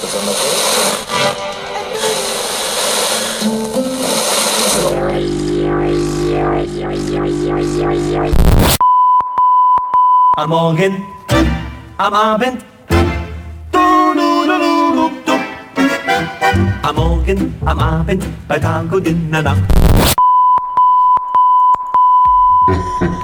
besonders 0.00 0.36
gut. 0.36 0.78
Am 10.36 10.50
Morgen, 10.50 11.04
am 11.96 12.14
Abend. 12.14 12.64
Du, 12.88 12.96
du, 14.14 14.44
du, 14.46 14.58
du, 14.58 14.92
du, 14.94 15.10
du. 15.26 15.32
Am 16.82 16.94
Morgen, 16.94 17.54
am 17.64 17.78
Abend, 17.78 18.24
bei 18.46 18.58
Tag 18.58 18.92
und 18.92 19.06
in 19.06 19.32
der 19.32 19.42
Nacht. 19.42 19.62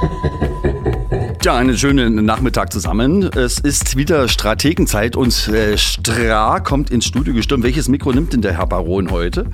Ja, 1.45 1.59
einen 1.59 1.77
schönen 1.77 2.25
Nachmittag 2.25 2.73
zusammen. 2.73 3.25
Es 3.37 3.59
ist 3.59 3.99
wieder 3.99 4.29
Strategenzeit 4.29 5.15
und 5.15 5.47
äh, 5.49 5.77
Stra 5.77 6.59
kommt 6.61 6.89
ins 6.89 7.05
Studio 7.05 7.35
gestürmt. 7.35 7.65
Welches 7.65 7.87
Mikro 7.87 8.13
nimmt 8.13 8.33
denn 8.33 8.41
der 8.41 8.57
Herr 8.57 8.67
Baron 8.67 9.11
heute? 9.11 9.45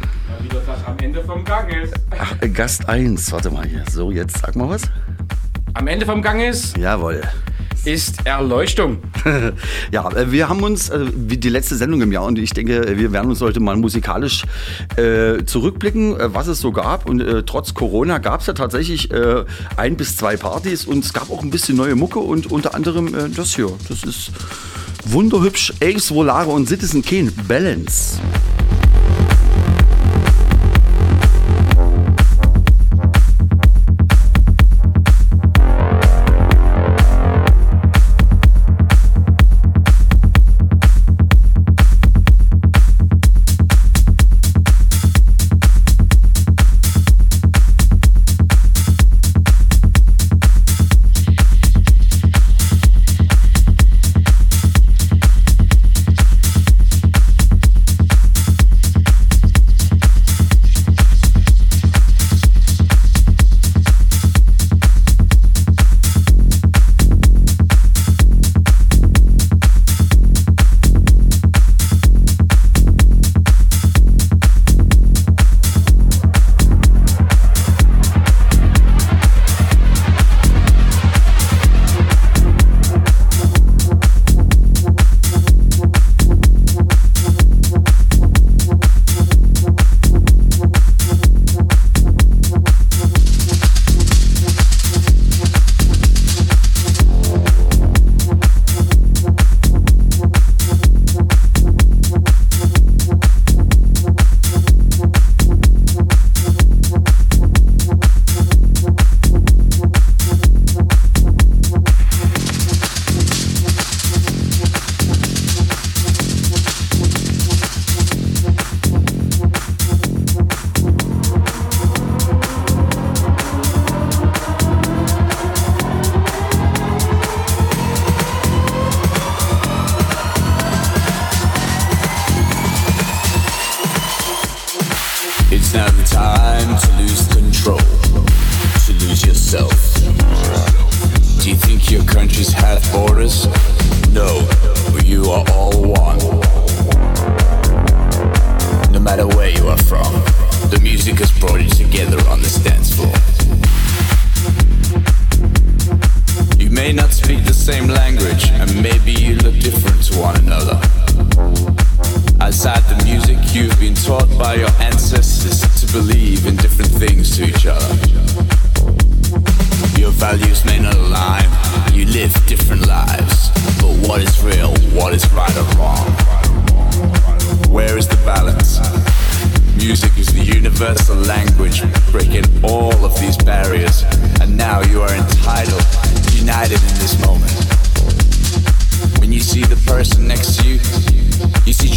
Wie 0.41 0.49
das 0.51 0.63
am 0.87 0.97
Ende 1.01 1.25
vom 1.25 1.45
Gang 1.45 1.69
ist. 1.83 1.93
Ach, 2.17 2.33
äh, 2.41 2.49
Gast 2.49 2.89
1. 2.89 3.33
Warte 3.33 3.51
mal 3.51 3.67
hier. 3.67 3.83
So, 3.91 4.13
jetzt 4.13 4.39
sag 4.39 4.55
mal 4.55 4.69
was. 4.69 4.83
Am 5.75 5.89
Ende 5.89 6.07
vom 6.07 6.23
Gang 6.23 6.41
ist, 6.41 6.77
Jawohl. 6.77 7.23
Ist 7.85 8.27
Erleuchtung. 8.27 8.99
Ja, 9.93 10.11
äh, 10.13 10.31
wir 10.31 10.49
haben 10.49 10.63
uns, 10.63 10.89
äh, 10.89 11.07
wie 11.15 11.37
die 11.37 11.49
letzte 11.49 11.77
Sendung 11.77 12.01
im 12.03 12.13
Jahr, 12.13 12.25
und 12.25 12.39
ich 12.39 12.51
denke, 12.51 12.87
äh, 12.87 12.97
wir 12.99 13.13
werden 13.13 13.31
uns 13.31 13.41
heute 13.41 13.61
mal 13.61 13.77
musikalisch 13.77 14.45
äh, 14.97 15.45
zurückblicken, 15.45 16.19
äh, 16.19 16.35
was 16.35 16.47
es 16.47 16.61
so 16.61 16.73
gab. 16.73 17.09
Und 17.09 17.21
äh, 17.21 17.43
trotz 17.43 17.75
Corona 17.75 18.19
gab 18.19 18.41
es 18.41 18.47
ja 18.47 18.53
tatsächlich 18.53 19.11
ein 19.77 19.97
bis 19.97 20.17
zwei 20.17 20.37
Partys 20.37 20.85
und 20.85 21.05
es 21.05 21.13
gab 21.13 21.31
auch 21.31 21.43
ein 21.43 21.51
bisschen 21.51 21.77
neue 21.77 21.95
Mucke 21.95 22.19
und 22.19 22.51
unter 22.51 22.75
anderem 22.75 23.35
das 23.35 23.55
hier. 23.55 23.71
Das 23.89 24.05
ist 24.05 24.31
wunderhübsch. 25.05 25.73
Ace 25.83 26.11
Volare 26.11 26.51
und 26.51 26.69
Citizen 26.69 27.03
Kane. 27.03 27.33
Balance. 27.49 28.19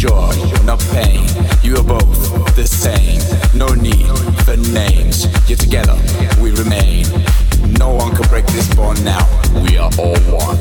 Joy, 0.08 0.34
pain. 0.92 1.24
You 1.62 1.76
are 1.78 1.82
both 1.82 2.56
the 2.56 2.66
same. 2.66 3.20
No 3.56 3.68
need 3.68 4.06
for 4.44 4.56
names. 4.70 5.26
You're 5.48 5.56
together, 5.56 5.96
we 6.42 6.50
remain. 6.50 7.06
No 7.78 7.94
one 7.94 8.14
can 8.14 8.28
break 8.28 8.46
this 8.48 8.68
bond 8.74 9.02
now. 9.02 9.24
We 9.62 9.78
are 9.78 9.90
all 9.98 10.20
one. 10.28 10.58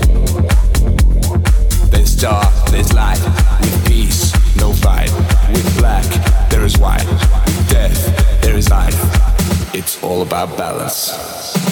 There's 1.92 2.16
dark, 2.16 2.54
there's 2.72 2.94
light. 2.94 3.22
With 3.60 3.86
peace, 3.86 4.32
no 4.56 4.72
fight. 4.72 5.12
With 5.50 5.78
black, 5.78 6.06
there 6.50 6.64
is 6.64 6.78
white. 6.78 7.06
With 7.46 7.70
death, 7.70 8.42
there 8.42 8.56
is 8.56 8.70
life. 8.70 8.98
It's 9.76 10.02
all 10.02 10.22
about 10.22 10.58
balance. 10.58 11.63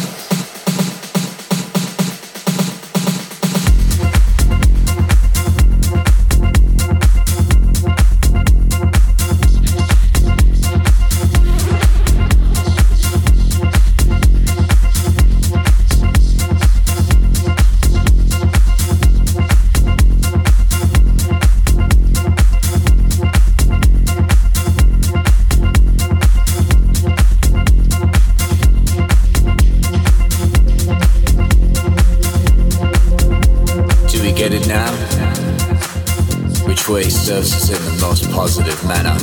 Us 37.31 37.69
in 37.69 37.81
the 37.85 38.01
most 38.01 38.29
positive 38.31 38.83
manner? 38.85 39.17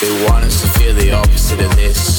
They 0.00 0.24
want 0.24 0.46
us 0.46 0.62
to 0.62 0.68
feel 0.78 0.94
the 0.94 1.12
opposite 1.12 1.60
of 1.60 1.76
this. 1.76 2.11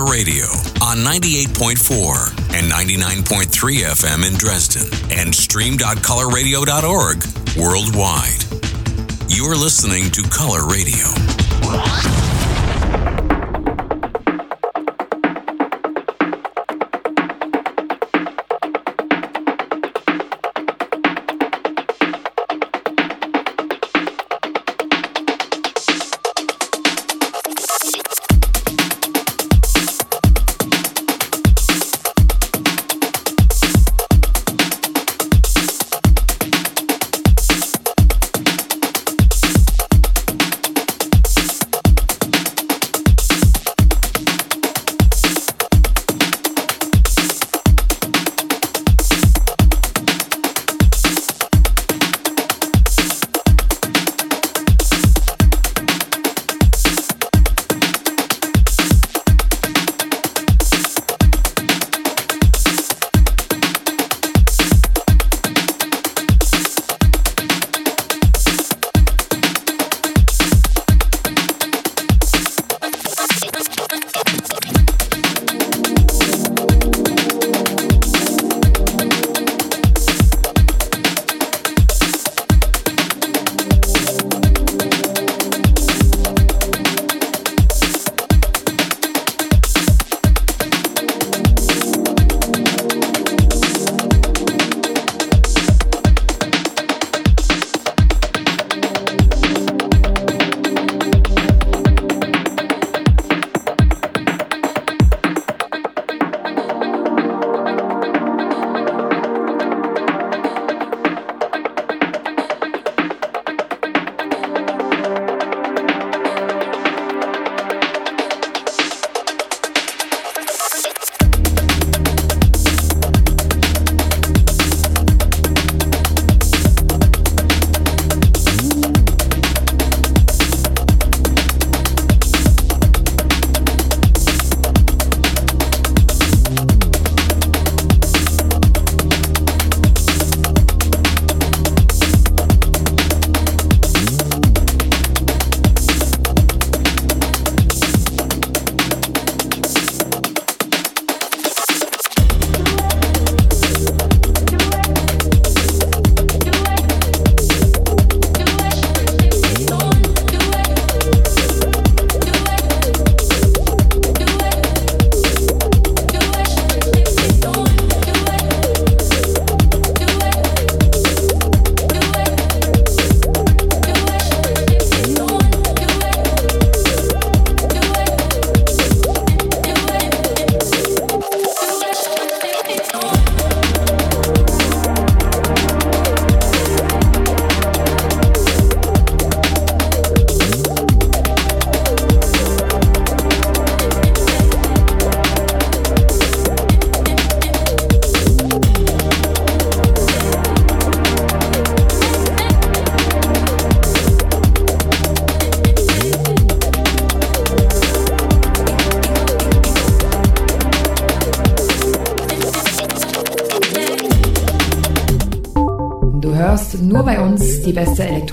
Radio 0.00 0.44
on 0.80 0.98
98.4 1.04 2.54
and 2.54 2.72
99.3 2.72 3.44
FM 3.84 4.26
in 4.26 4.34
Dresden 4.38 4.88
and 5.12 5.34
stream.colorradio.org 5.34 7.24
worldwide. 7.58 8.44
You're 9.30 9.54
listening 9.56 10.10
to 10.12 10.22
Color 10.22 10.66
Radio. 10.66 12.31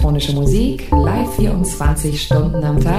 Elektronische 0.09 0.33
Musik, 0.33 0.89
live 0.91 1.31
24 1.37 2.21
Stunden 2.21 2.63
am 2.63 2.79
Tag 2.79 2.98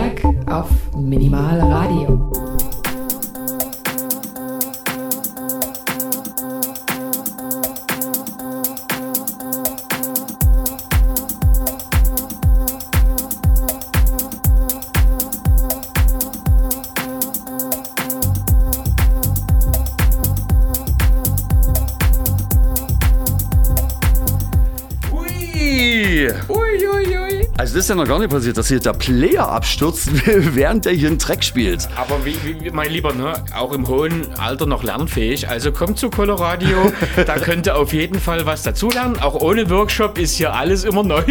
ja 27.91 27.97
noch 27.97 28.07
gar 28.07 28.19
nicht 28.19 28.31
passiert, 28.31 28.57
dass 28.57 28.69
hier 28.69 28.81
der 28.81 28.93
Player 28.93 29.49
abstürzt, 29.49 30.11
während 30.55 30.85
der 30.85 30.93
hier 30.93 31.09
einen 31.09 31.19
Track 31.19 31.45
spielt. 31.45 31.89
Aber 31.97 32.25
wie, 32.25 32.37
wie, 32.45 32.71
mein 32.71 32.91
Lieber, 32.91 33.13
ne? 33.13 33.33
auch 33.55 33.73
im 33.73 33.87
hohen 33.89 34.33
Alter 34.39 34.67
noch 34.67 34.83
lernfähig. 34.83 35.49
Also 35.49 35.73
kommt 35.73 35.99
zu 35.99 36.09
Coloradio, 36.09 36.93
da 37.27 37.39
könnt 37.39 37.67
ihr 37.67 37.77
auf 37.77 37.93
jeden 37.93 38.21
Fall 38.21 38.47
was 38.47 38.63
dazulernen. 38.63 39.19
Auch 39.19 39.35
ohne 39.35 39.69
Workshop 39.69 40.19
ist 40.19 40.37
hier 40.37 40.55
alles 40.55 40.85
immer 40.85 41.03
neu. 41.03 41.23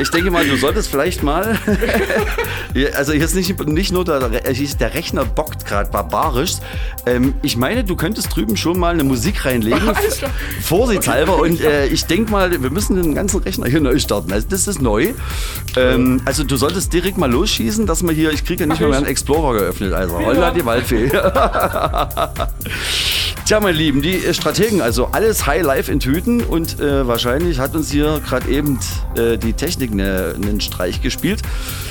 Ich 0.00 0.10
denke 0.10 0.30
mal, 0.30 0.46
du 0.46 0.56
solltest 0.56 0.90
vielleicht 0.90 1.22
mal. 1.22 1.58
Also 2.94 3.12
hier 3.12 3.24
ist 3.24 3.34
nicht, 3.34 3.66
nicht 3.66 3.92
nur 3.92 4.04
der, 4.04 4.28
der 4.28 4.94
Rechner 4.94 5.24
bockt 5.24 5.59
gerade 5.70 5.90
barbarisch. 5.90 6.56
Ähm, 7.06 7.34
ich 7.42 7.56
meine, 7.56 7.84
du 7.84 7.96
könntest 7.96 8.34
drüben 8.34 8.56
schon 8.56 8.78
mal 8.78 8.92
eine 8.92 9.04
Musik 9.04 9.44
reinlegen. 9.44 9.80
Klar. 9.80 9.96
Vorsichtshalber. 10.62 11.38
Und 11.38 11.60
äh, 11.60 11.86
ich 11.86 12.04
denke 12.04 12.30
mal, 12.30 12.62
wir 12.62 12.70
müssen 12.70 13.00
den 13.00 13.14
ganzen 13.14 13.40
Rechner 13.40 13.68
hier 13.68 13.80
neu 13.80 13.98
starten. 13.98 14.32
Also 14.32 14.46
das 14.48 14.68
ist 14.68 14.82
neu. 14.82 15.12
Ähm, 15.76 16.20
also 16.24 16.44
du 16.44 16.56
solltest 16.56 16.92
direkt 16.92 17.16
mal 17.16 17.30
losschießen, 17.30 17.86
dass 17.86 18.02
wir 18.02 18.12
hier. 18.12 18.32
Ich 18.32 18.44
kriege 18.44 18.64
ja 18.64 18.66
nicht 18.66 18.80
mal 18.80 18.88
mehr 18.88 18.98
einen 18.98 19.06
Explorer 19.06 19.58
geöffnet. 19.58 19.94
Also 19.94 20.18
holla 20.18 20.50
die 20.50 20.64
Waldfee. 20.64 21.10
Tja, 23.50 23.58
meine 23.58 23.76
Lieben, 23.76 24.00
die 24.00 24.14
äh, 24.14 24.32
Strategen, 24.32 24.80
also 24.80 25.06
alles 25.06 25.44
High 25.44 25.64
Life 25.64 25.90
in 25.90 25.98
Tüten 25.98 26.40
und 26.40 26.78
äh, 26.78 27.04
wahrscheinlich 27.08 27.58
hat 27.58 27.74
uns 27.74 27.90
hier 27.90 28.20
gerade 28.24 28.48
eben 28.48 28.78
äh, 29.16 29.38
die 29.38 29.54
Technik 29.54 29.92
ne- 29.92 30.36
einen 30.36 30.60
Streich 30.60 31.02
gespielt. 31.02 31.42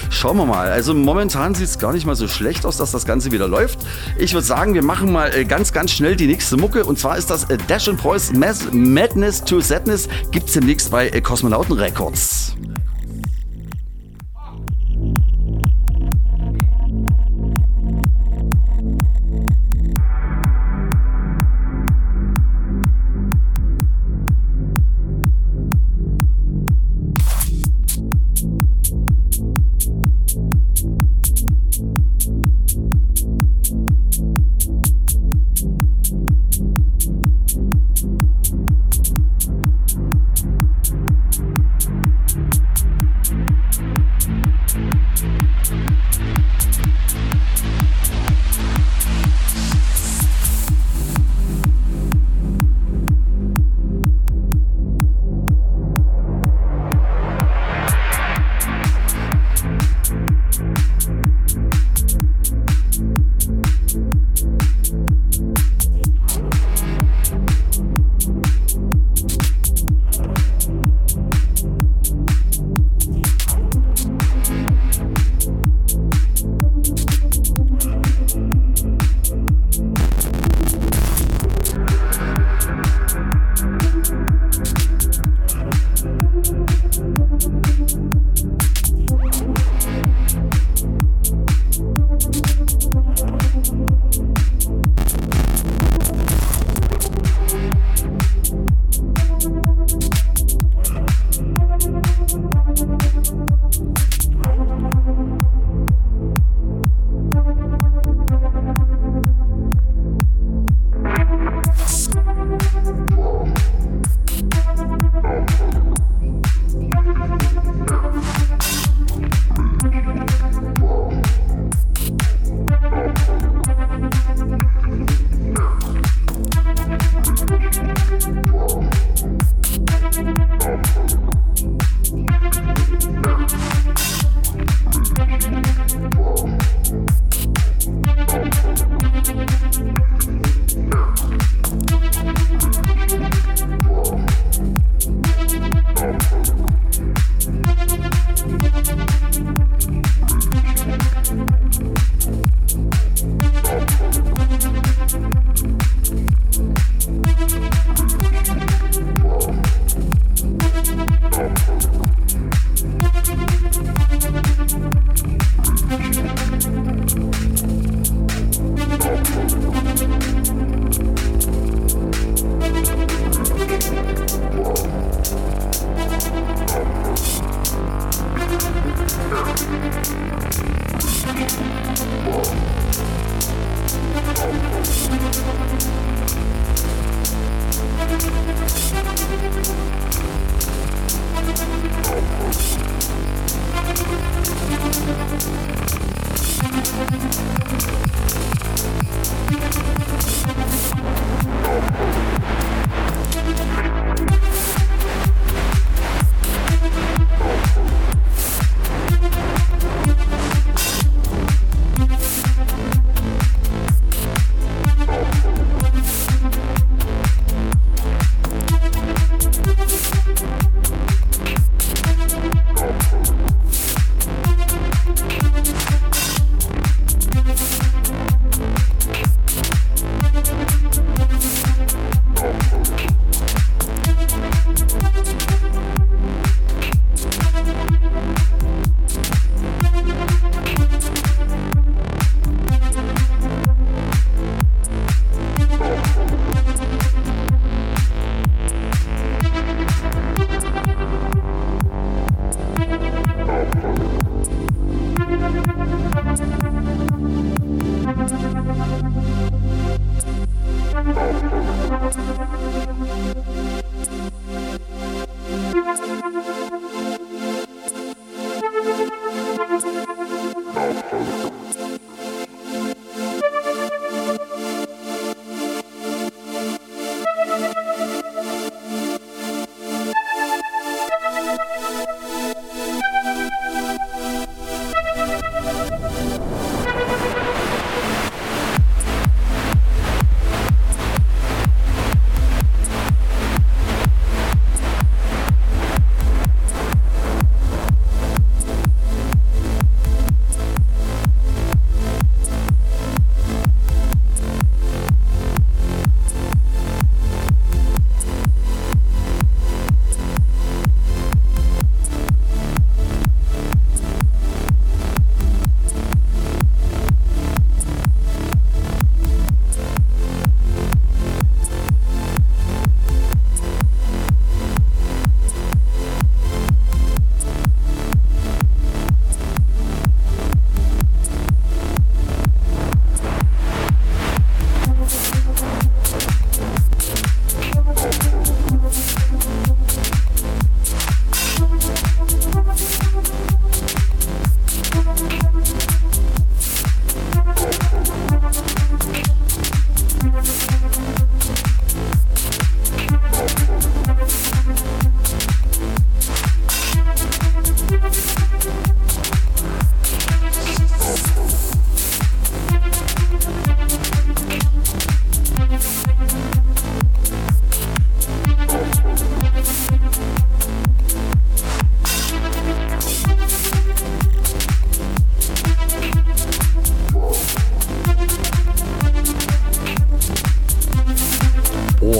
Schauen 0.09 0.37
wir 0.37 0.45
mal. 0.45 0.69
Also 0.69 0.93
momentan 0.93 1.55
sieht 1.55 1.67
es 1.67 1.77
gar 1.77 1.91
nicht 1.91 2.05
mal 2.05 2.15
so 2.15 2.29
schlecht 2.29 2.65
aus, 2.65 2.77
dass 2.77 2.91
das 2.91 3.05
Ganze 3.05 3.33
wieder 3.33 3.49
läuft. 3.49 3.79
Ich 4.17 4.33
würde 4.33 4.47
sagen, 4.47 4.73
wir 4.73 4.83
machen 4.83 5.11
mal 5.11 5.35
äh, 5.35 5.43
ganz, 5.43 5.73
ganz 5.73 5.91
schnell 5.91 6.15
die 6.15 6.27
nächste 6.27 6.55
Mucke 6.55 6.85
und 6.85 6.97
zwar 6.97 7.17
ist 7.17 7.29
das 7.29 7.43
äh, 7.49 7.57
Dash 7.67 7.89
and 7.89 7.99
Preuß 7.99 8.31
Madness 8.31 9.43
to 9.43 9.59
Sadness. 9.59 10.07
Gibt 10.31 10.47
es 10.47 10.53
demnächst 10.53 10.89
bei 10.91 11.09
äh, 11.09 11.19
Kosmonauten 11.19 11.77
Records. 11.77 12.55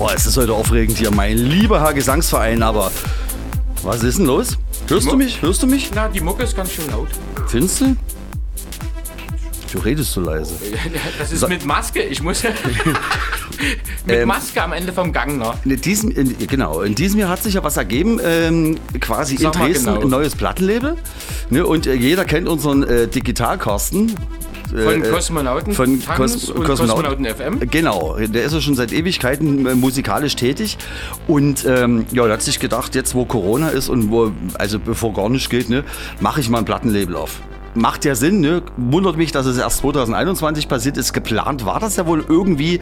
Ist 0.08 0.38
heute 0.38 0.54
aufregend 0.54 0.98
hier, 0.98 1.12
mein 1.12 1.38
lieber 1.38 1.82
Herr 1.82 1.94
Gesangsverein, 1.94 2.64
aber 2.64 2.92
was 3.84 4.02
ist 4.04 4.18
denn 4.18 4.26
los? 4.26 4.58
Hörst 4.88 5.08
du 5.12 5.16
mich? 5.16 5.42
Hörst 5.42 5.62
du 5.62 5.68
mich? 5.68 5.92
Na, 5.94 6.08
die 6.08 6.22
Mucke 6.22 6.44
ist 6.44 6.56
ganz 6.56 6.72
schön 6.72 6.90
laut. 6.90 7.10
Findest 7.48 7.82
du? 7.82 7.96
Du 9.72 9.80
redest 9.80 10.14
so 10.14 10.22
leise. 10.22 10.56
Das 11.20 11.32
ist 11.32 11.42
So- 11.42 11.48
mit 11.48 11.66
Maske. 11.66 12.02
Ich 12.02 12.24
muss 12.24 12.44
mit 14.06 14.16
Ähm, 14.16 14.28
Maske 14.28 14.64
am 14.64 14.72
Ende 14.74 14.92
vom 14.94 15.12
Gang 15.14 15.38
noch. 15.38 15.56
In 15.66 15.80
diesem, 15.80 16.10
in, 16.12 16.36
genau, 16.48 16.82
in 16.82 16.96
diesem 16.96 17.20
Jahr 17.20 17.30
hat 17.30 17.44
sich 17.44 17.54
ja 17.54 17.64
was 17.64 17.78
ergeben, 17.78 18.20
ähm, 18.24 18.78
quasi 19.00 19.38
Sag 19.38 19.54
in 19.56 19.62
Dresden 19.62 19.86
genau. 19.86 20.02
ein 20.02 20.10
neues 20.10 20.34
Plattenlabel. 20.36 20.96
Ne, 21.52 21.66
und 21.66 21.86
äh, 21.86 21.94
jeder 21.94 22.26
kennt 22.26 22.48
unseren 22.48 22.84
äh, 22.84 23.08
Digitalkarsten. 23.08 24.16
Von 24.70 25.04
äh, 25.04 25.10
Kosmonauten 25.10 25.74
von 25.74 26.00
Kos 26.16 26.50
und 26.50 26.64
Kosmonauten 26.64 27.26
FM. 27.26 27.60
Genau, 27.72 28.18
der 28.20 28.44
ist 28.44 28.54
ja 28.54 28.62
schon 28.62 28.76
seit 28.76 28.92
Ewigkeiten 28.94 29.66
äh, 29.66 29.76
musikalisch 29.76 30.36
tätig. 30.36 30.78
Und 31.28 31.66
ähm, 31.66 32.06
ja, 32.12 32.24
der 32.26 32.34
hat 32.34 32.42
sich 32.42 32.60
gedacht, 32.60 32.96
jetzt 32.96 33.16
wo 33.16 33.26
Corona 33.26 33.70
ist 33.70 33.90
und 33.90 34.12
wo, 34.12 34.32
also 34.58 34.80
bevor 34.80 35.14
gar 35.14 35.30
nichts 35.30 35.50
geht, 35.50 35.70
ne, 35.70 35.84
mache 36.20 36.40
ich 36.42 36.50
mal 36.50 36.60
ein 36.60 36.66
Plattenlabel 36.66 37.16
auf. 37.16 37.40
Macht 37.76 38.04
ja 38.04 38.16
Sinn, 38.16 38.40
ne? 38.42 38.64
Wundert 38.78 39.16
mich, 39.16 39.32
dass 39.32 39.46
es 39.46 39.58
erst 39.60 39.78
2021 39.80 40.68
passiert 40.68 40.98
ist. 40.98 41.14
Geplant 41.14 41.66
war 41.66 41.80
das 41.80 41.98
ja 41.98 42.08
wohl 42.08 42.26
irgendwie 42.28 42.80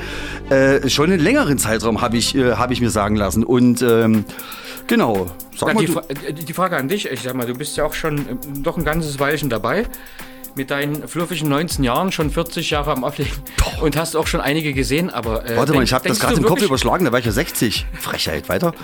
äh, 0.50 0.88
schon 0.90 1.12
einen 1.12 1.20
längeren 1.20 1.58
Zeitraum, 1.58 2.00
habe 2.02 2.16
ich, 2.18 2.36
äh, 2.36 2.54
hab 2.54 2.72
ich 2.72 2.80
mir 2.80 2.90
sagen 2.90 3.18
lassen. 3.18 3.44
Und 3.44 3.82
ähm, 3.82 4.24
genau, 4.88 5.28
sag 5.58 5.68
Na, 5.70 5.74
mal, 5.74 5.86
die, 5.86 5.88
Fra- 5.92 6.04
äh, 6.26 6.32
die 6.34 6.54
Frage 6.54 6.78
an 6.78 6.88
dich, 6.88 7.12
ich 7.12 7.22
sag 7.22 7.36
mal, 7.36 7.46
du 7.46 7.54
bist 7.54 7.76
ja 7.76 7.84
auch 7.84 7.94
schon 7.94 8.18
äh, 8.20 8.22
doch 8.64 8.78
ein 8.78 8.86
ganzes 8.86 9.20
Weilchen 9.20 9.50
dabei. 9.50 9.86
Mit 10.58 10.72
deinen 10.72 11.08
fluffigen 11.08 11.48
19 11.50 11.84
Jahren, 11.84 12.12
schon 12.12 12.32
40 12.32 12.72
Jahre 12.72 12.92
am 12.92 13.04
Auflegen 13.04 13.32
und 13.82 13.96
hast 13.96 14.16
auch 14.16 14.26
schon 14.28 14.42
einige 14.42 14.74
gesehen, 14.74 15.10
aber. 15.12 15.46
Äh, 15.46 15.56
warte 15.56 15.72
mal, 15.72 15.78
denk- 15.80 15.84
ich 15.84 15.94
habe 15.94 16.08
das 16.10 16.20
gerade 16.20 16.36
im 16.38 16.44
Kopf 16.44 16.62
überschlagen, 16.64 17.06
da 17.06 17.12
war 17.12 17.20
ich 17.20 17.26
ja 17.26 17.32
60. 17.32 17.86
Frechheit, 18.00 18.50
weiter. 18.50 18.74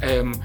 Ähm, 0.00 0.36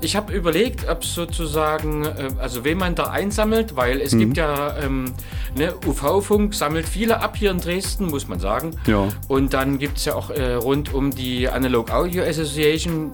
ich 0.00 0.14
habe 0.14 0.32
überlegt, 0.32 0.88
ob 0.88 1.04
sozusagen, 1.04 2.04
äh, 2.04 2.28
also 2.38 2.64
wen 2.64 2.78
man 2.78 2.94
da 2.94 3.04
einsammelt, 3.04 3.76
weil 3.76 3.96
Mhm. 3.96 4.02
es 4.02 4.16
gibt 4.18 4.36
ja, 4.36 4.76
ähm, 4.78 5.14
ne, 5.54 5.74
UV-Funk 5.86 6.54
sammelt 6.54 6.86
viele 6.88 7.20
ab 7.20 7.36
hier 7.36 7.50
in 7.50 7.58
Dresden, 7.60 8.06
muss 8.06 8.28
man 8.28 8.38
sagen. 8.38 8.76
Ja. 8.86 9.08
Und 9.28 9.54
dann 9.54 9.78
gibt 9.78 9.96
es 9.98 10.04
ja 10.04 10.14
auch 10.14 10.30
äh, 10.30 10.54
rund 10.54 10.92
um 10.92 11.10
die 11.12 11.48
Analog 11.48 11.90
Audio 11.90 12.24
Association 12.24 13.10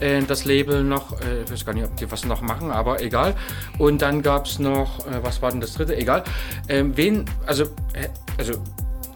äh, 0.00 0.22
das 0.22 0.44
Label 0.44 0.84
noch, 0.84 1.12
äh, 1.20 1.42
ich 1.44 1.50
weiß 1.50 1.64
gar 1.64 1.72
nicht, 1.72 1.84
ob 1.84 1.96
die 1.96 2.10
was 2.10 2.24
noch 2.24 2.42
machen, 2.42 2.70
aber 2.70 3.00
egal. 3.02 3.34
Und 3.78 4.02
dann 4.02 4.22
gab 4.22 4.46
es 4.46 4.58
noch, 4.58 5.06
äh, 5.06 5.22
was 5.22 5.40
war 5.40 5.50
denn 5.50 5.60
das 5.60 5.72
dritte? 5.74 5.96
Egal. 5.96 6.24
Ähm, 6.68 6.92
wen, 6.96 7.24
also, 7.46 7.64
also 8.36 8.52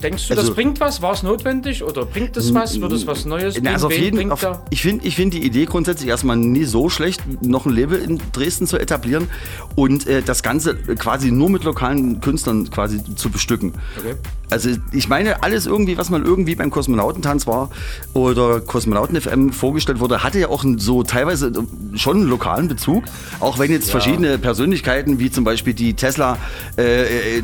Denkst 0.02 0.28
du, 0.28 0.34
Also- 0.34 0.46
das 0.48 0.54
bringt 0.54 0.80
was? 0.80 1.00
War 1.02 1.12
es 1.12 1.22
notwendig 1.22 1.82
oder 1.82 2.04
bringt 2.04 2.36
es 2.36 2.52
was? 2.52 2.80
Wird 2.80 2.92
es 2.92 3.06
was 3.06 3.24
Neues? 3.24 3.58
Na, 3.62 3.72
also 3.72 3.86
auf 3.86 3.96
jeden, 3.96 4.30
auf, 4.32 4.46
ich 4.70 4.82
finde 4.82 5.06
ich 5.06 5.16
find 5.16 5.32
die 5.34 5.44
Idee 5.44 5.64
grundsätzlich 5.66 6.08
erstmal 6.08 6.36
nie 6.36 6.64
so 6.64 6.88
schlecht, 6.88 7.22
noch 7.42 7.66
ein 7.66 7.72
Label 7.72 7.98
in 7.98 8.20
Dresden 8.32 8.66
zu 8.66 8.78
etablieren 8.78 9.28
und 9.76 10.06
äh, 10.06 10.22
das 10.22 10.42
Ganze 10.42 10.74
quasi 10.74 11.30
nur 11.30 11.50
mit 11.50 11.64
lokalen 11.64 12.20
Künstlern 12.20 12.70
quasi 12.70 13.00
zu 13.14 13.30
bestücken. 13.30 13.74
Okay. 13.98 14.14
Also 14.50 14.70
ich 14.92 15.08
meine, 15.08 15.42
alles 15.42 15.64
irgendwie, 15.66 15.96
was 15.96 16.10
mal 16.10 16.22
irgendwie 16.22 16.54
beim 16.54 16.70
Kosmonautentanz 16.70 17.46
war 17.46 17.70
oder 18.12 18.60
Kosmonauten 18.60 19.18
FM 19.18 19.50
vorgestellt 19.52 19.98
wurde, 19.98 20.22
hatte 20.22 20.40
ja 20.40 20.48
auch 20.48 20.62
so 20.76 21.02
teilweise 21.02 21.50
schon 21.94 22.18
einen 22.18 22.28
lokalen 22.28 22.68
Bezug. 22.68 23.04
Auch 23.40 23.58
wenn 23.58 23.70
jetzt 23.70 23.90
verschiedene 23.90 24.36
Persönlichkeiten, 24.36 25.18
wie 25.18 25.30
zum 25.30 25.44
Beispiel 25.44 25.72
die 25.72 25.94
Tesla, 25.94 26.36
äh, 26.76 27.38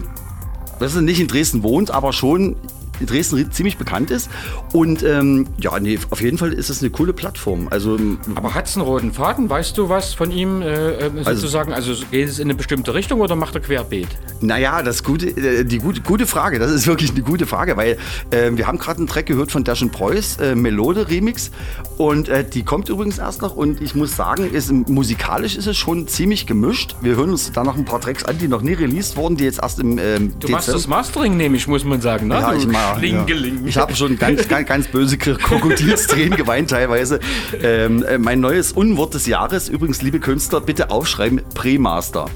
äh, 0.78 0.80
das 0.80 0.94
ist 0.94 1.02
nicht 1.02 1.20
in 1.20 1.28
Dresden 1.28 1.62
wohnt, 1.62 1.90
aber 1.90 2.12
schon 2.12 2.56
Dresden 3.06 3.50
ziemlich 3.50 3.76
bekannt 3.76 4.10
ist. 4.10 4.30
Und 4.72 5.02
ähm, 5.02 5.46
ja, 5.58 5.78
nee, 5.80 5.98
auf 6.10 6.20
jeden 6.20 6.38
Fall 6.38 6.52
ist 6.52 6.70
es 6.70 6.80
eine 6.80 6.90
coole 6.90 7.12
Plattform. 7.12 7.68
Also 7.70 7.98
Aber 8.34 8.54
hat 8.54 8.66
es 8.66 8.76
einen 8.76 8.86
roten 8.86 9.12
Faden? 9.12 9.48
Weißt 9.48 9.76
du 9.78 9.88
was 9.88 10.14
von 10.14 10.30
ihm 10.30 10.62
äh, 10.62 11.06
äh, 11.06 11.24
sozusagen? 11.24 11.72
Also, 11.72 11.94
geht 12.10 12.28
es 12.28 12.38
in 12.38 12.46
eine 12.46 12.54
bestimmte 12.54 12.94
Richtung 12.94 13.20
oder 13.20 13.36
macht 13.36 13.54
er 13.54 13.60
querbeet? 13.60 14.08
Naja, 14.40 14.82
das 14.82 15.02
gute, 15.02 15.28
äh, 15.28 15.64
die 15.64 15.78
gute, 15.78 16.00
gute 16.00 16.26
Frage, 16.26 16.58
das 16.58 16.70
ist 16.70 16.86
wirklich 16.86 17.10
eine 17.10 17.22
gute 17.22 17.46
Frage, 17.46 17.76
weil 17.76 17.98
äh, 18.30 18.50
wir 18.52 18.66
haben 18.66 18.78
gerade 18.78 18.98
einen 18.98 19.06
Track 19.06 19.26
gehört 19.26 19.50
von 19.50 19.64
Dash 19.64 19.78
Preuß, 19.78 20.38
äh, 20.38 20.54
Melode 20.56 21.08
Remix 21.08 21.50
und 21.98 22.28
äh, 22.28 22.44
die 22.44 22.64
kommt 22.64 22.88
übrigens 22.88 23.18
erst 23.18 23.42
noch 23.42 23.54
und 23.54 23.80
ich 23.80 23.94
muss 23.94 24.16
sagen, 24.16 24.52
ist, 24.52 24.72
musikalisch 24.72 25.56
ist 25.56 25.66
es 25.66 25.76
schon 25.76 26.08
ziemlich 26.08 26.46
gemischt. 26.46 26.96
Wir 27.00 27.16
hören 27.16 27.30
uns 27.30 27.52
da 27.52 27.62
noch 27.62 27.76
ein 27.76 27.84
paar 27.84 28.00
Tracks 28.00 28.24
an, 28.24 28.38
die 28.38 28.48
noch 28.48 28.62
nie 28.62 28.72
released 28.72 29.16
wurden, 29.16 29.36
die 29.36 29.44
jetzt 29.44 29.60
erst 29.62 29.78
im 29.78 29.98
ähm, 29.98 30.34
Du 30.40 30.48
machst 30.48 30.68
das 30.68 30.86
Mastering, 30.86 31.36
nämlich, 31.36 31.66
muss 31.68 31.84
man 31.84 32.00
sagen. 32.00 32.28
Ne? 32.28 32.34
Ja, 32.34 32.54
ich 32.54 32.66
mag. 32.88 32.98
Schlingeling. 32.98 33.62
Ja. 33.62 33.68
Ich 33.68 33.76
habe 33.76 33.94
schon 33.94 34.18
ganz, 34.18 34.48
ganz, 34.48 34.68
ganz 34.68 34.88
böse 34.88 35.18
Krokodilstränen 35.18 36.36
geweint 36.36 36.70
teilweise. 36.70 37.20
Ähm, 37.62 38.02
äh, 38.02 38.18
mein 38.18 38.40
neues 38.40 38.72
Unwort 38.72 39.14
des 39.14 39.26
Jahres, 39.26 39.68
übrigens, 39.68 40.02
liebe 40.02 40.20
Künstler, 40.20 40.60
bitte 40.60 40.90
aufschreiben: 40.90 41.40
Prämaster. 41.54 42.26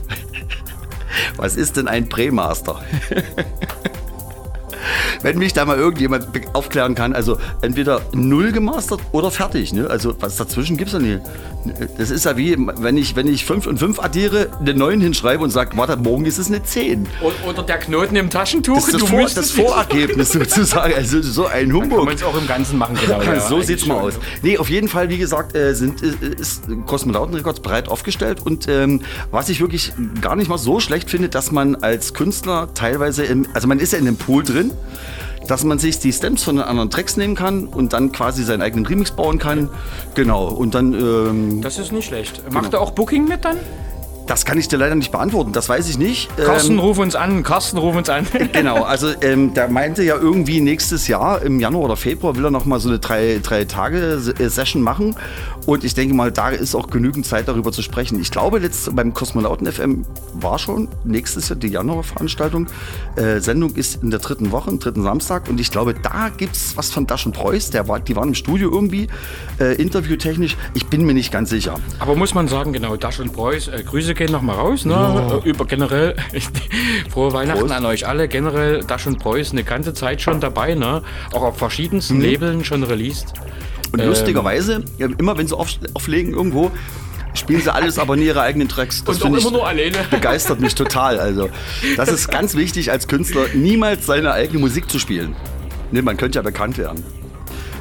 Was 1.37 1.57
ist 1.57 1.77
denn 1.77 1.89
ein 1.89 2.09
Prämaster? 2.09 2.83
Wenn 5.23 5.39
mich 5.39 5.53
da 5.53 5.65
mal 5.65 5.79
irgendjemand 5.79 6.27
aufklären 6.53 6.95
kann, 6.95 7.13
also 7.15 7.39
entweder 7.61 8.03
null 8.13 8.53
gemastert 8.53 9.01
oder 9.13 9.31
fertig. 9.31 9.73
Ne? 9.73 9.89
Also 9.89 10.15
was 10.21 10.37
dazwischen 10.37 10.77
gibt 10.77 10.89
es 10.89 10.95
ja 10.95 10.99
nicht. 10.99 11.21
Das 11.97 12.11
ist 12.11 12.25
ja 12.25 12.37
wie, 12.37 12.57
wenn 12.59 12.97
ich, 12.97 13.15
wenn 13.15 13.29
ich 13.29 13.45
5 13.45 13.67
und 13.69 13.79
5 13.79 14.01
addiere, 14.01 14.49
eine 14.61 14.75
9 14.75 15.01
hinschreibe 15.01 15.45
und 15.45 15.51
sage, 15.51 15.77
warte, 15.77 15.97
morgen 15.97 16.25
ist 16.25 16.39
es 16.39 16.49
eine 16.49 16.63
10. 16.63 17.07
O- 17.23 17.49
Oder 17.49 17.63
der 17.63 17.79
Knoten 17.79 18.17
im 18.17 18.31
Taschentuch. 18.31 18.75
Das 18.75 18.87
ist 18.89 18.95
das, 18.95 19.01
du 19.03 19.07
Vor, 19.07 19.29
das 19.33 19.51
Vorergebnis 19.53 20.33
sozusagen. 20.33 20.95
Also 20.95 21.23
so 21.23 21.47
ein 21.47 21.69
Kann 21.69 21.83
Humbug. 21.83 22.05
man 22.07 22.15
es 22.15 22.23
auch 22.25 22.37
im 22.37 22.47
Ganzen 22.49 22.79
machen, 22.79 22.97
genau. 23.01 23.23
ja, 23.23 23.39
so 23.41 23.55
eigentlich 23.57 23.67
sieht's 23.69 23.87
mal 23.87 23.95
aus. 24.01 24.15
Nee, 24.43 24.59
auf 24.59 24.69
jeden 24.71 24.89
Fall, 24.89 25.09
wie 25.09 25.19
gesagt, 25.19 25.55
äh, 25.57 25.75
sind, 25.75 26.03
äh, 26.03 26.09
ist 26.41 26.65
Kosmonauten 26.87 27.35
Records 27.37 27.61
breit 27.61 27.89
aufgestellt. 27.89 28.41
Und 28.45 28.67
ähm, 28.69 29.03
was 29.31 29.49
ich 29.49 29.61
wirklich 29.61 29.93
gar 30.21 30.35
nicht 30.35 30.49
mal 30.49 30.59
so 30.59 30.81
schlecht 30.81 31.11
finde, 31.11 31.29
dass 31.29 31.53
man 31.53 31.77
als 31.77 32.13
Künstler 32.13 32.71
teilweise, 32.75 33.23
im, 33.25 33.47
also 33.55 33.69
man 33.69 33.79
ist 33.79 33.93
ja 33.93 33.99
in 34.01 34.09
einem 34.09 34.17
Pool 34.17 34.43
drin, 34.43 34.72
dass 35.49 35.65
man 35.65 35.79
sich 35.79 35.99
die 35.99 36.13
Stems 36.13 36.43
von 36.43 36.57
den 36.57 36.65
anderen 36.65 36.91
Tracks 36.91 37.17
nehmen 37.17 37.35
kann 37.35 37.67
und 37.67 37.93
dann 37.93 38.13
quasi 38.13 38.45
seinen 38.45 38.63
eigenen 38.63 38.87
Remix 38.87 39.11
bauen 39.11 39.39
kann. 39.39 39.69
Genau. 40.15 40.49
Und 40.49 40.75
dann, 40.75 40.93
ähm, 40.95 41.63
Das 41.63 41.79
ist 41.79 41.93
nicht 41.93 42.07
schlecht. 42.07 42.45
Genau. 42.45 42.61
Macht 42.61 42.75
er 42.75 42.81
auch 42.81 42.93
Booking 42.93 43.27
mit 43.27 43.45
dann? 43.45 43.57
Das 44.27 44.45
kann 44.45 44.59
ich 44.59 44.69
dir 44.69 44.77
leider 44.77 44.95
nicht 44.95 45.11
beantworten. 45.13 45.53
Das 45.53 45.69
weiß 45.69 45.89
ich 45.89 45.99
nicht. 45.99 46.35
Carsten, 46.37 46.75
Ähm, 46.75 46.79
ruf 46.79 46.99
uns 46.99 47.15
an. 47.15 47.43
Carsten, 47.43 47.79
ruf 47.79 47.97
uns 47.97 48.09
an. 48.09 48.27
Genau, 48.53 48.83
also 48.83 49.09
ähm, 49.23 49.55
der 49.55 49.69
meinte 49.69 50.03
ja 50.03 50.17
irgendwie 50.17 50.61
nächstes 50.61 51.09
Jahr, 51.09 51.43
im 51.43 51.59
Januar 51.59 51.85
oder 51.85 51.97
Februar, 51.97 52.37
will 52.37 52.45
er 52.45 52.51
noch 52.51 52.65
mal 52.65 52.79
so 52.81 52.89
eine 52.89 52.99
drei, 52.99 53.41
drei 53.43 53.65
Tage 53.65 54.21
äh, 54.39 54.49
Session 54.49 54.83
machen. 54.83 55.17
Und 55.67 55.85
ich 55.85 55.95
denke 55.95 56.15
mal, 56.15 56.31
da 56.33 56.49
ist 56.51 56.75
auch 56.75 56.89
genügend 56.89 57.25
Zeit 57.27 57.49
darüber 57.49 57.73
zu 57.73 57.83
sprechen. 57.83 58.21
Ich 58.21 58.31
glaube, 58.31 58.59
letzt, 58.59 58.95
beim 58.95 59.15
Kosmonauten 59.15 59.71
FM 59.71 60.05
war 60.35 60.59
schon 60.59 60.89
nächstes 61.05 61.49
Jahr 61.49 61.59
die 61.59 61.69
Januarveranstaltung. 61.69 62.67
Äh, 63.17 63.41
Sendung 63.41 63.75
ist 63.75 64.03
in 64.03 64.11
der 64.11 64.21
dritten 64.21 64.51
Woche, 64.51 64.71
am 64.71 64.79
dritten 64.79 65.03
Samstag. 65.03 65.49
Und 65.49 65.61
ich 65.61 65.71
glaube, 65.71 65.95
da 65.95 66.31
gibt 66.37 66.57
es 66.57 66.77
was 66.77 66.91
von 66.91 67.07
Daschen 67.07 67.33
Preuß. 67.33 67.71
Der 67.71 67.89
war, 67.89 68.01
die 68.01 68.17
waren 68.17 68.29
im 68.29 68.35
Studio 68.35 68.71
irgendwie, 68.73 69.09
äh, 69.61 69.75
interviewtechnisch. 69.81 70.57
Ich 70.75 70.87
bin 70.87 71.05
mir 71.05 71.15
nicht 71.15 71.33
ganz 71.33 71.51
sicher. 71.51 71.77
Aber 71.99 72.17
muss 72.17 72.35
man 72.35 72.49
sagen, 72.49 72.73
genau, 72.73 72.97
Dash 72.97 73.21
und 73.21 73.33
Preuß, 73.33 73.69
äh, 73.69 73.83
Grüße 73.85 74.12
gehen 74.15 74.33
nochmal 74.33 74.57
raus. 74.57 74.85
Ne? 74.85 75.41
Äh, 75.45 75.49
Über 75.49 75.65
generell, 75.65 76.15
frohe 77.11 77.33
Weihnachten 77.33 77.61
Prost. 77.61 77.75
an 77.75 77.87
euch 77.87 78.07
alle. 78.07 78.29
Generell 78.29 78.83
Dash 78.85 79.07
und 79.07 79.19
Preuß 79.19 79.53
eine 79.53 79.65
ganze 79.65 79.95
Zeit 79.95 80.21
schon 80.23 80.41
dabei, 80.41 80.75
ne? 80.75 81.03
Auch 81.33 81.43
auf 81.43 81.59
verschiedensten 81.59 82.21
Labeln 82.21 82.65
schon 82.65 82.83
released. 82.85 83.33
Und 83.93 84.01
Ähm. 84.01 84.09
lustigerweise, 84.09 84.85
ja, 84.99 85.09
immer 85.19 85.37
wenn 85.37 85.47
sie 85.47 85.57
auf, 85.57 85.69
auflegen 85.95 86.33
irgendwo, 86.33 86.71
spielen 87.35 87.61
sie 87.61 87.73
alles, 87.73 87.99
aber 87.99 88.17
nie 88.17 88.27
ihre 88.27 88.41
eigenen 88.43 88.69
Tracks. 88.69 89.05
Das 89.05 89.23
Und 89.23 89.35
auch 89.35 89.39
immer 89.41 89.51
nur 89.51 89.67
alleine. 89.67 89.97
begeistert 90.11 90.61
mich 90.61 90.75
total. 90.75 91.19
Also, 91.21 91.49
das 91.97 92.09
ist 92.11 92.31
ganz 92.31 92.55
wichtig 92.57 92.91
als 92.91 93.09
Künstler, 93.09 93.47
niemals 93.55 94.07
seine 94.07 94.33
eigene 94.33 94.59
Musik 94.61 94.91
zu 94.91 94.99
spielen. 94.99 95.35
Ne, 95.91 96.03
man 96.03 96.17
könnte 96.17 96.39
ja 96.39 96.43
bekannt 96.43 96.79
werden. 96.79 97.05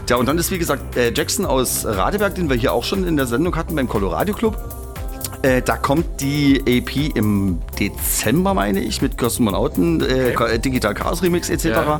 Tja, 0.05 0.17
und 0.17 0.25
dann 0.25 0.37
ist 0.37 0.51
wie 0.51 0.57
gesagt 0.57 0.97
äh, 0.97 1.13
Jackson 1.15 1.45
aus 1.45 1.85
Radeberg, 1.85 2.35
den 2.35 2.49
wir 2.49 2.57
hier 2.57 2.73
auch 2.73 2.83
schon 2.83 3.07
in 3.07 3.15
der 3.15 3.27
Sendung 3.27 3.55
hatten 3.55 3.75
beim 3.75 3.87
Colorado 3.87 4.33
Club. 4.33 4.57
Äh, 5.43 5.62
da 5.63 5.75
kommt 5.75 6.21
die 6.21 6.62
EP 6.65 7.15
im 7.15 7.60
Dezember, 7.80 8.54
meine 8.54 8.80
ich, 8.82 9.01
mit 9.01 9.17
Kosmonauten, 9.17 10.01
äh, 10.01 10.32
Ka- 10.34 10.58
Digital 10.58 10.93
Chaos 10.93 11.23
Remix 11.23 11.49
etc. 11.49 11.65
Ja. 11.65 11.99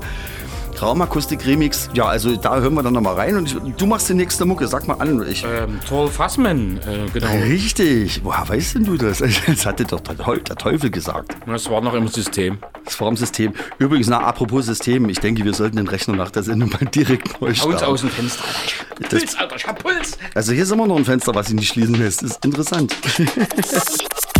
Raumakustik 0.82 1.46
Remix. 1.46 1.90
Ja, 1.94 2.06
also 2.06 2.36
da 2.36 2.60
hören 2.60 2.74
wir 2.74 2.84
dann 2.84 2.94
nochmal 2.94 3.16
rein. 3.16 3.36
Und 3.38 3.46
ich, 3.48 3.56
du 3.78 3.86
machst 3.86 4.10
die 4.10 4.14
nächste 4.14 4.46
Mucke, 4.46 4.68
sag 4.68 4.88
mal 4.88 4.96
an. 4.96 5.26
Ich, 5.28 5.44
Ähm, 5.44 5.80
Thor 5.88 6.08
Fassmann, 6.10 6.80
äh, 6.88 7.10
genau. 7.14 7.28
Richtig. 7.46 8.22
Woher 8.24 8.48
weißt 8.48 8.76
denn 8.76 8.84
du 8.86 8.98
das? 8.98 9.22
Das 9.48 9.66
hatte 9.66 9.86
doch 9.86 10.00
der 10.02 10.18
Teufel- 10.18 10.44
der 10.44 10.56
Teufel 10.56 10.90
gesagt. 10.90 11.36
Das 11.46 11.70
war 11.70 11.82
noch 11.82 11.94
im 11.94 12.08
System. 12.08 12.58
Das 12.86 12.96
Formsystem. 12.96 13.54
Übrigens, 13.78 14.08
na, 14.08 14.20
apropos 14.22 14.66
System, 14.66 15.08
ich 15.10 15.20
denke, 15.20 15.44
wir 15.46 15.54
sollten 15.54 15.78
den 15.78 15.88
Rechner 15.88 16.16
nach 16.16 16.32
der 16.32 16.44
Sendung 16.44 16.70
mal 16.70 16.86
direkt 16.90 17.40
neu 17.42 17.50
Haut 17.50 17.58
starten. 17.58 17.86
aus 17.86 18.02
dem 18.02 18.10
Fenster. 18.10 18.44
Ich 18.66 18.76
hab 18.80 19.10
Puls, 19.10 19.36
Alter, 19.38 19.56
ich 19.56 19.68
hab 19.68 19.84
Puls. 19.84 20.18
Also 20.34 20.54
hier 20.54 20.64
ist 20.64 20.72
immer 20.72 20.88
noch 20.88 20.98
ein 20.98 21.06
Fenster, 21.06 21.34
was 21.36 21.48
sich 21.48 21.56
nicht 21.56 21.68
schließen 21.74 21.96
lässt. 21.96 22.22
Das 22.24 22.32
ist 22.32 22.46
interessant. 22.46 22.96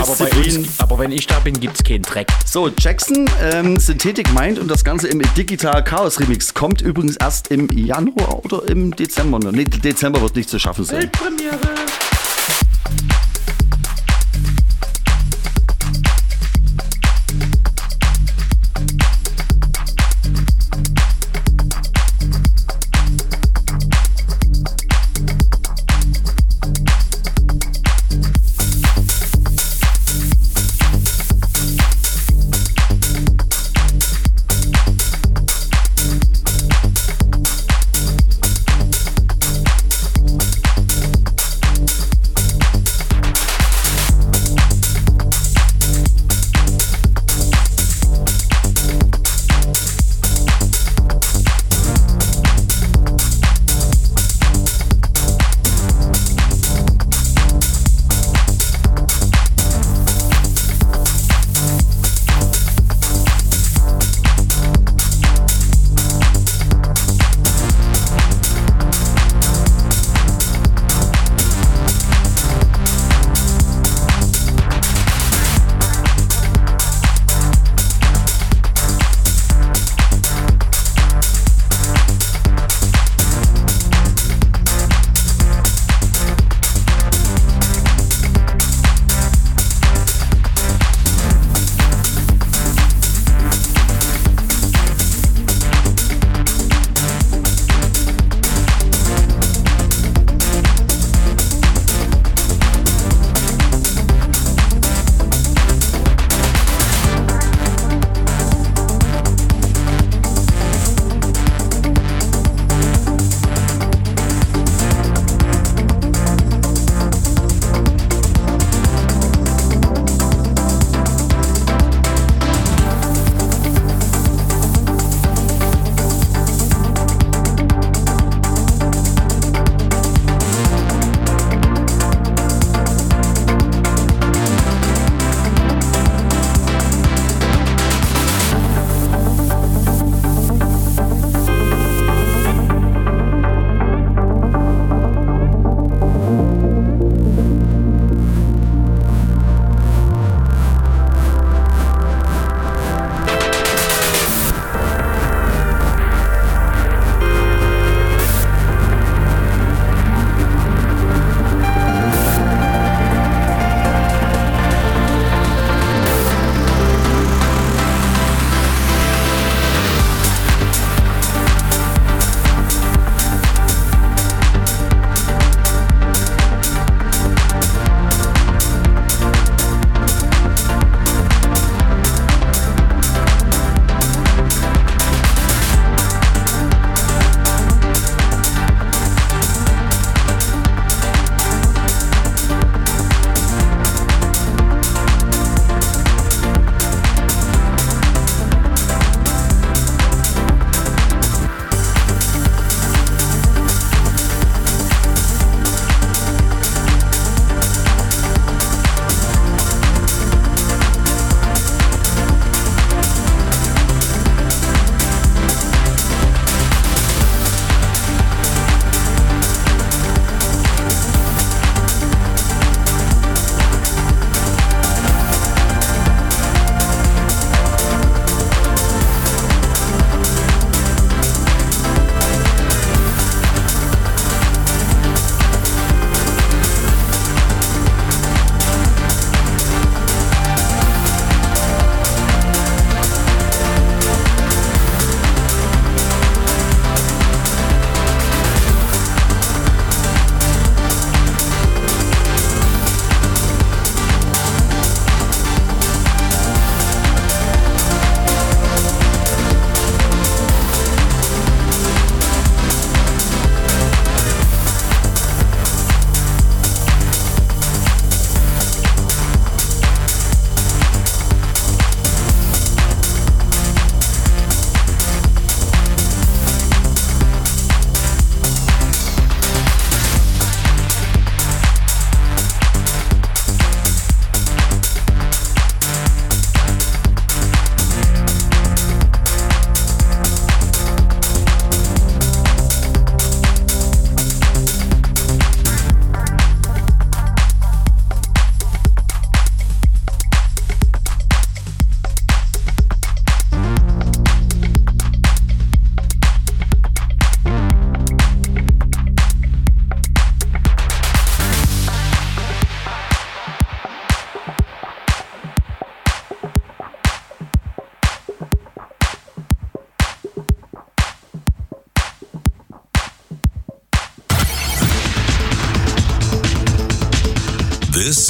Aber, 0.00 0.14
Sendedisziplin. 0.14 0.64
uns, 0.64 0.80
aber 0.80 0.98
wenn 0.98 1.12
ich 1.12 1.26
da 1.26 1.38
bin, 1.40 1.58
gibt 1.58 1.76
es 1.76 1.84
keinen 1.84 2.02
Dreck. 2.02 2.28
So, 2.46 2.70
Jackson, 2.78 3.28
ähm, 3.42 3.78
Synthetic 3.78 4.32
Mind 4.32 4.58
und 4.58 4.68
das 4.68 4.84
Ganze 4.84 5.08
im 5.08 5.20
Digital 5.36 5.84
Chaos 5.84 6.20
Remix 6.20 6.54
kommt 6.54 6.80
übrigens 6.80 7.16
erst 7.16 7.48
im 7.48 7.68
Januar 7.70 8.44
oder 8.44 8.68
im 8.68 8.94
Dezember. 8.94 9.38
Nee, 9.38 9.64
Dezember 9.64 10.20
wird 10.22 10.36
nicht 10.36 10.48
zu 10.48 10.58
schaffen 10.58 10.84
sein. 10.84 11.02
Weltpremiere. 11.02 11.81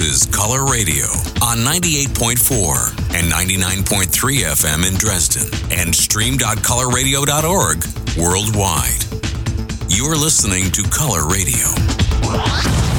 Is 0.02 0.26
Color 0.26 0.64
Radio 0.64 1.06
on 1.42 1.58
98.4 1.58 3.14
and 3.14 3.30
99.3 3.30 4.06
FM 4.06 4.86
in 4.86 4.94
Dresden 4.94 5.48
and 5.70 5.94
stream.colorradio.org 5.94 7.84
worldwide. 8.18 9.04
You're 9.88 10.16
listening 10.16 10.70
to 10.72 10.82
Color 10.84 11.28
Radio. 11.28 12.91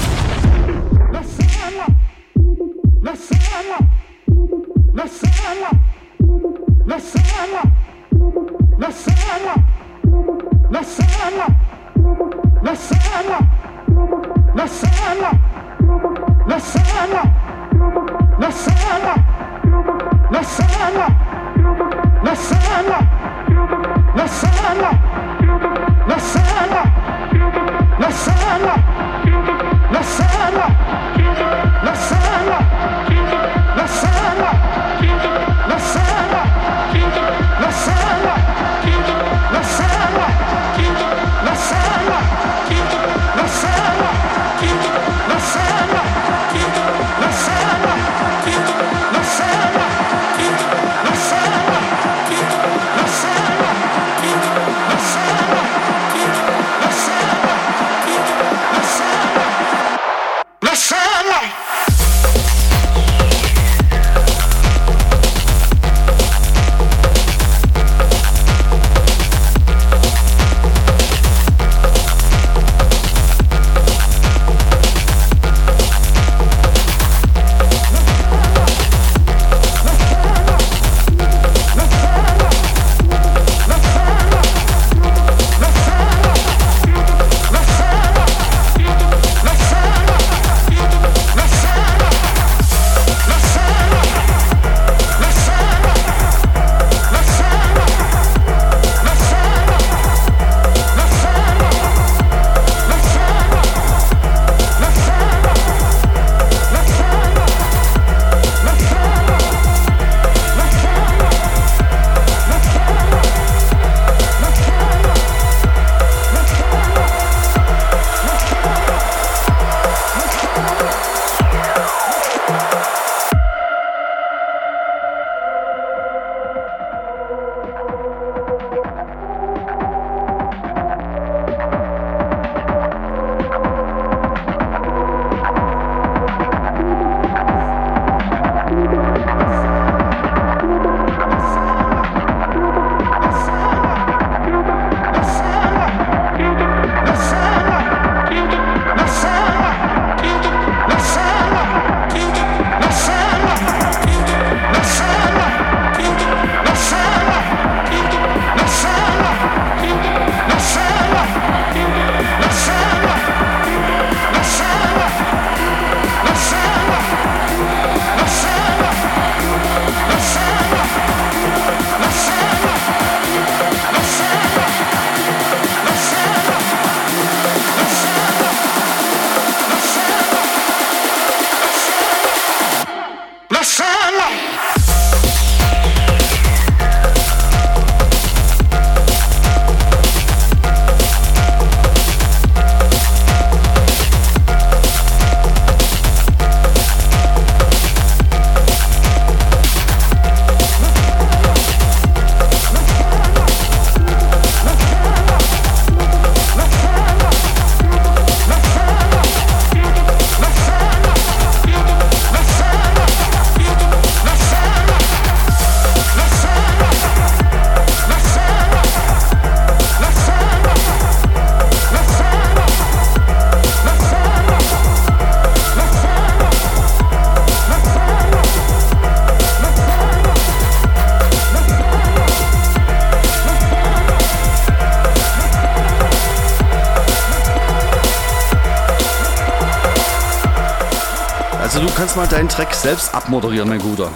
Kannst 242.14 242.32
mal 242.32 242.38
deinen 242.38 242.50
Track 242.50 242.76
selbst 242.76 243.16
abmoderieren, 243.16 243.68
mein 243.68 243.80
Guter. 243.80 244.12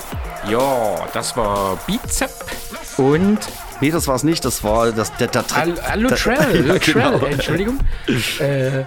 Ja, 0.47 1.07
das 1.13 1.35
war 1.35 1.79
Bizep 1.87 2.29
und 2.97 3.39
Nee, 3.81 3.89
das 3.89 4.07
war 4.07 4.13
es 4.15 4.21
nicht. 4.23 4.45
Das 4.45 4.63
war 4.63 4.91
das, 4.91 5.15
der, 5.17 5.25
der 5.29 5.47
Track. 5.47 5.61
Al 5.63 5.79
Alutrell. 5.79 6.65
Ja, 6.67 6.77
genau. 6.77 7.25
Entschuldigung. 7.25 7.79
äh, 8.37 8.83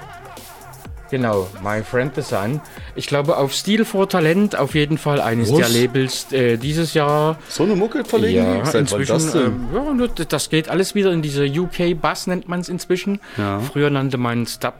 genau, 1.10 1.48
My 1.60 1.82
Friend 1.82 2.14
the 2.14 2.22
Sun. 2.22 2.60
Ich 2.94 3.08
glaube, 3.08 3.36
auf 3.36 3.52
Stil 3.52 3.84
for 3.84 4.08
Talent 4.08 4.54
auf 4.56 4.76
jeden 4.76 4.96
Fall 4.96 5.20
eines 5.20 5.50
Was? 5.50 5.58
der 5.58 5.68
Labels 5.70 6.30
äh, 6.32 6.56
dieses 6.56 6.94
Jahr. 6.94 7.36
So 7.48 7.64
eine 7.64 7.74
Mucke 7.74 8.04
verlegen? 8.04 8.58
Ja, 8.58 8.64
Seit 8.64 8.82
inzwischen, 8.82 9.10
das 9.12 9.32
denn? 9.32 9.66
ähm, 9.74 10.00
ja, 10.00 10.24
das 10.28 10.50
geht 10.50 10.68
alles 10.68 10.94
wieder 10.94 11.10
in 11.10 11.22
diese 11.22 11.46
UK-Bass, 11.46 12.28
nennt 12.28 12.48
man 12.48 12.60
es 12.60 12.68
inzwischen. 12.68 13.18
Ja. 13.36 13.58
Früher 13.58 13.90
nannte 13.90 14.18
man 14.18 14.46
Ba- 14.60 14.72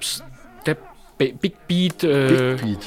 Big 1.29 1.55
Beat, 1.69 2.03
äh, 2.05 2.57
Big 2.57 2.63
Beat. 2.63 2.79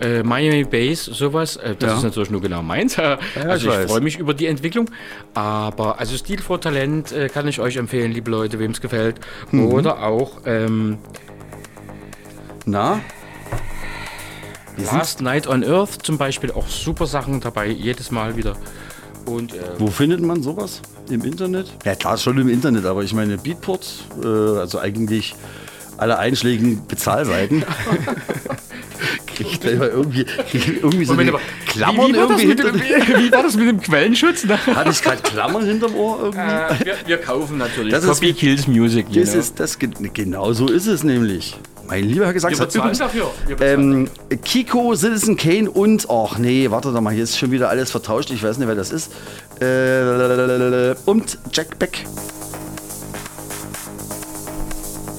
Äh, 0.00 0.22
Miami 0.22 0.64
Bass, 0.64 1.04
sowas. 1.06 1.56
Äh, 1.56 1.74
das 1.76 1.90
Ja. 1.90 1.96
ist 1.96 2.02
natürlich 2.04 2.30
nur 2.30 2.40
genau 2.40 2.62
meins. 2.62 2.98
also 2.98 3.70
ich 3.70 3.78
ich, 3.78 3.90
freue 3.90 4.00
mich 4.00 4.18
über 4.18 4.34
die 4.34 4.46
Entwicklung. 4.46 4.90
Aber 5.34 5.98
also 5.98 6.16
Stil 6.16 6.40
vor 6.40 6.60
Talent 6.60 7.12
äh, 7.12 7.28
kann 7.28 7.48
ich 7.48 7.60
euch 7.60 7.76
empfehlen, 7.76 8.12
liebe 8.12 8.30
Leute, 8.30 8.58
wem 8.58 8.72
es 8.72 8.80
gefällt. 8.80 9.20
Mhm. 9.50 9.66
Oder 9.66 10.02
auch 10.02 10.42
ähm, 10.44 10.98
Na? 12.66 13.00
Last 14.76 15.22
Night 15.22 15.48
on 15.48 15.64
Earth 15.64 16.02
zum 16.04 16.18
Beispiel 16.18 16.52
auch 16.52 16.68
super 16.68 17.06
Sachen 17.06 17.40
dabei, 17.40 17.66
jedes 17.66 18.10
Mal 18.10 18.36
wieder. 18.36 18.56
Und 19.26 19.52
äh, 19.52 19.58
Wo 19.78 19.88
findet 19.88 20.20
man 20.20 20.42
sowas? 20.42 20.80
Im 21.10 21.24
Internet? 21.24 21.72
Ja, 21.84 21.94
klar, 21.94 22.16
schon 22.18 22.38
im 22.38 22.48
Internet, 22.48 22.84
aber 22.84 23.02
ich 23.02 23.12
meine 23.14 23.38
Beatport, 23.38 23.88
äh, 24.22 24.26
also 24.26 24.78
eigentlich 24.78 25.34
alle 25.98 26.18
einschlägigen 26.18 26.86
Bezahlweiten. 26.86 27.64
Krieg 29.26 29.46
ich 29.52 29.60
da 29.60 29.68
immer 29.70 29.88
irgendwie, 29.88 30.26
irgendwie 30.52 31.04
so 31.04 31.12
Moment, 31.12 31.32
Klammern 31.66 32.08
wie, 32.08 32.14
wie, 32.14 32.18
war 32.18 32.26
das 32.28 32.40
irgendwie 32.42 32.46
mit 32.46 32.60
hinter 32.60 32.72
dem, 32.72 33.18
wie 33.24 33.32
war 33.32 33.42
das 33.44 33.56
mit 33.56 33.68
dem 33.68 33.80
Quellenschutz? 33.80 34.44
Hatte 34.74 34.90
ich 34.90 35.02
gerade 35.02 35.22
Klammern 35.22 35.64
hinterm 35.64 35.94
Ohr 35.94 36.18
irgendwie? 36.24 36.40
Äh, 36.40 36.84
wir, 36.84 36.94
wir 37.06 37.18
kaufen 37.18 37.58
natürlich 37.58 37.92
Das 37.92 38.02
ist 38.02 38.10
Copy 38.10 38.28
wie- 38.28 38.32
Kills 38.32 38.66
Music. 38.66 39.06
Das 39.12 39.30
know. 39.32 39.38
ist, 39.40 39.60
das, 39.60 39.78
ge- 39.78 39.90
genau 40.12 40.52
so 40.52 40.66
ist 40.68 40.86
es 40.86 41.04
nämlich. 41.04 41.56
Mein 41.86 42.04
lieber 42.04 42.26
Herr 42.26 42.34
bezahlen 42.34 42.98
ähm, 43.60 44.10
Kiko, 44.44 44.94
Citizen 44.94 45.36
Kane 45.38 45.70
und, 45.70 46.10
ach 46.10 46.36
nee, 46.36 46.70
warte 46.70 46.92
doch 46.92 47.00
mal, 47.00 47.14
hier 47.14 47.24
ist 47.24 47.38
schon 47.38 47.50
wieder 47.50 47.70
alles 47.70 47.90
vertauscht, 47.90 48.30
ich 48.30 48.42
weiß 48.42 48.58
nicht, 48.58 48.68
wer 48.68 48.74
das 48.74 48.90
ist. 48.92 49.10
Äh, 49.60 50.94
und 51.06 51.38
Jack 51.52 51.78
Beck. 51.78 52.04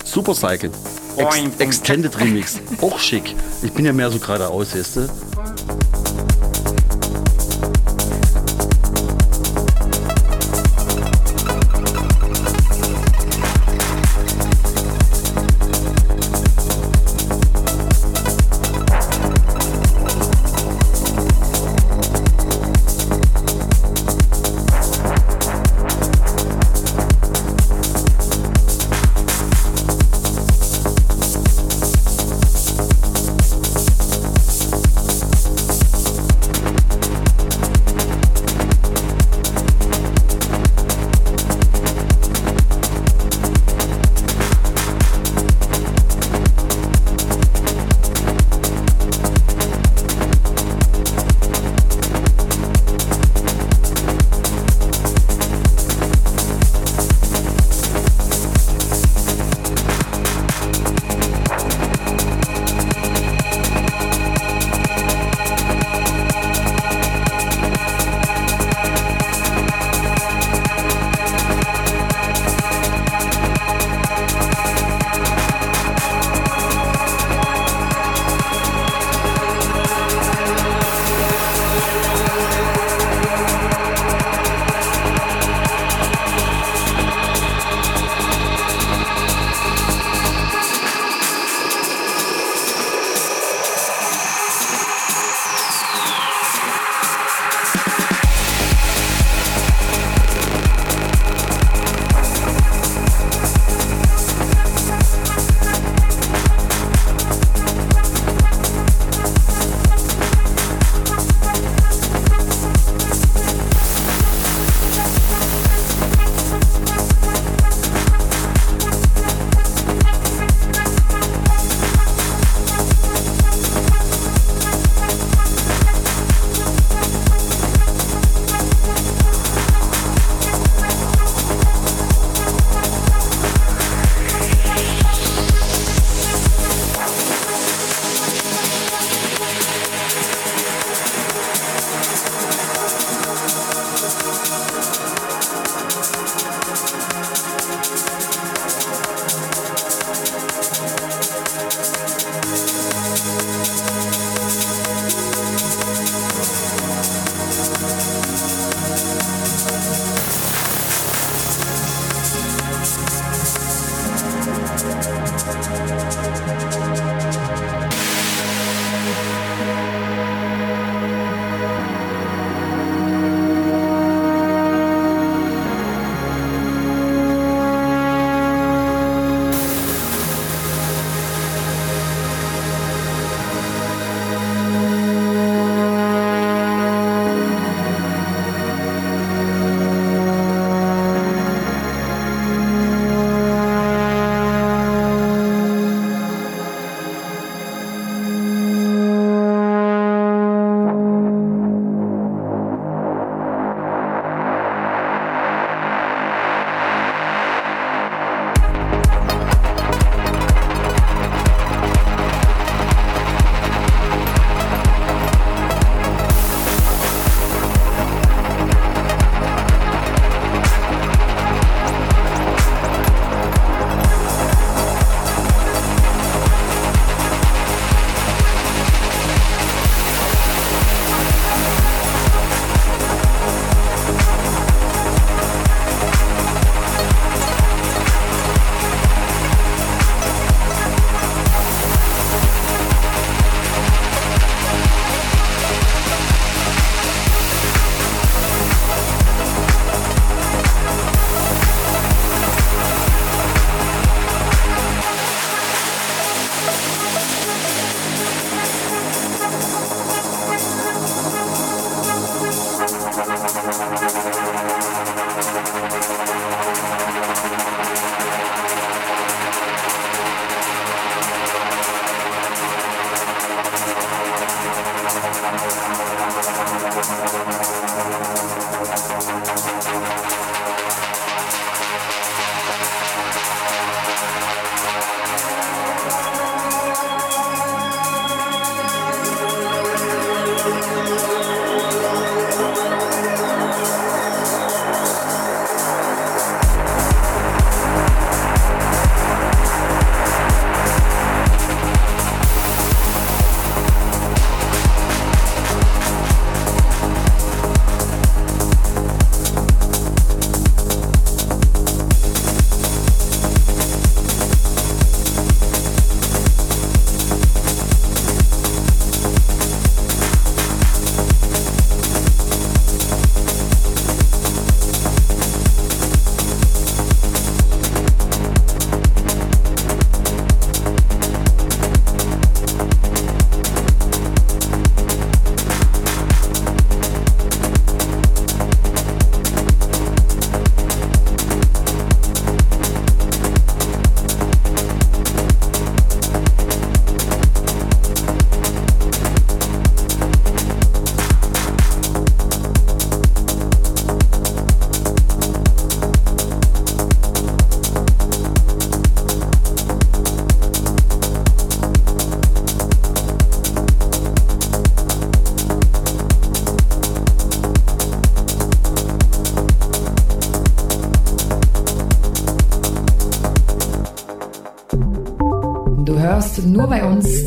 Super 0.09 0.33
Cycle. 0.33 0.71
Ex. 1.17 1.37
Extended 1.59 2.19
Remix. 2.19 2.59
Auch 2.81 2.97
schick. 2.97 3.35
Ich 3.61 3.71
bin 3.71 3.85
ja 3.85 3.93
mehr 3.93 4.09
so 4.09 4.17
geradeaus, 4.17 4.75
weißt 4.75 4.95
du? 4.95 5.09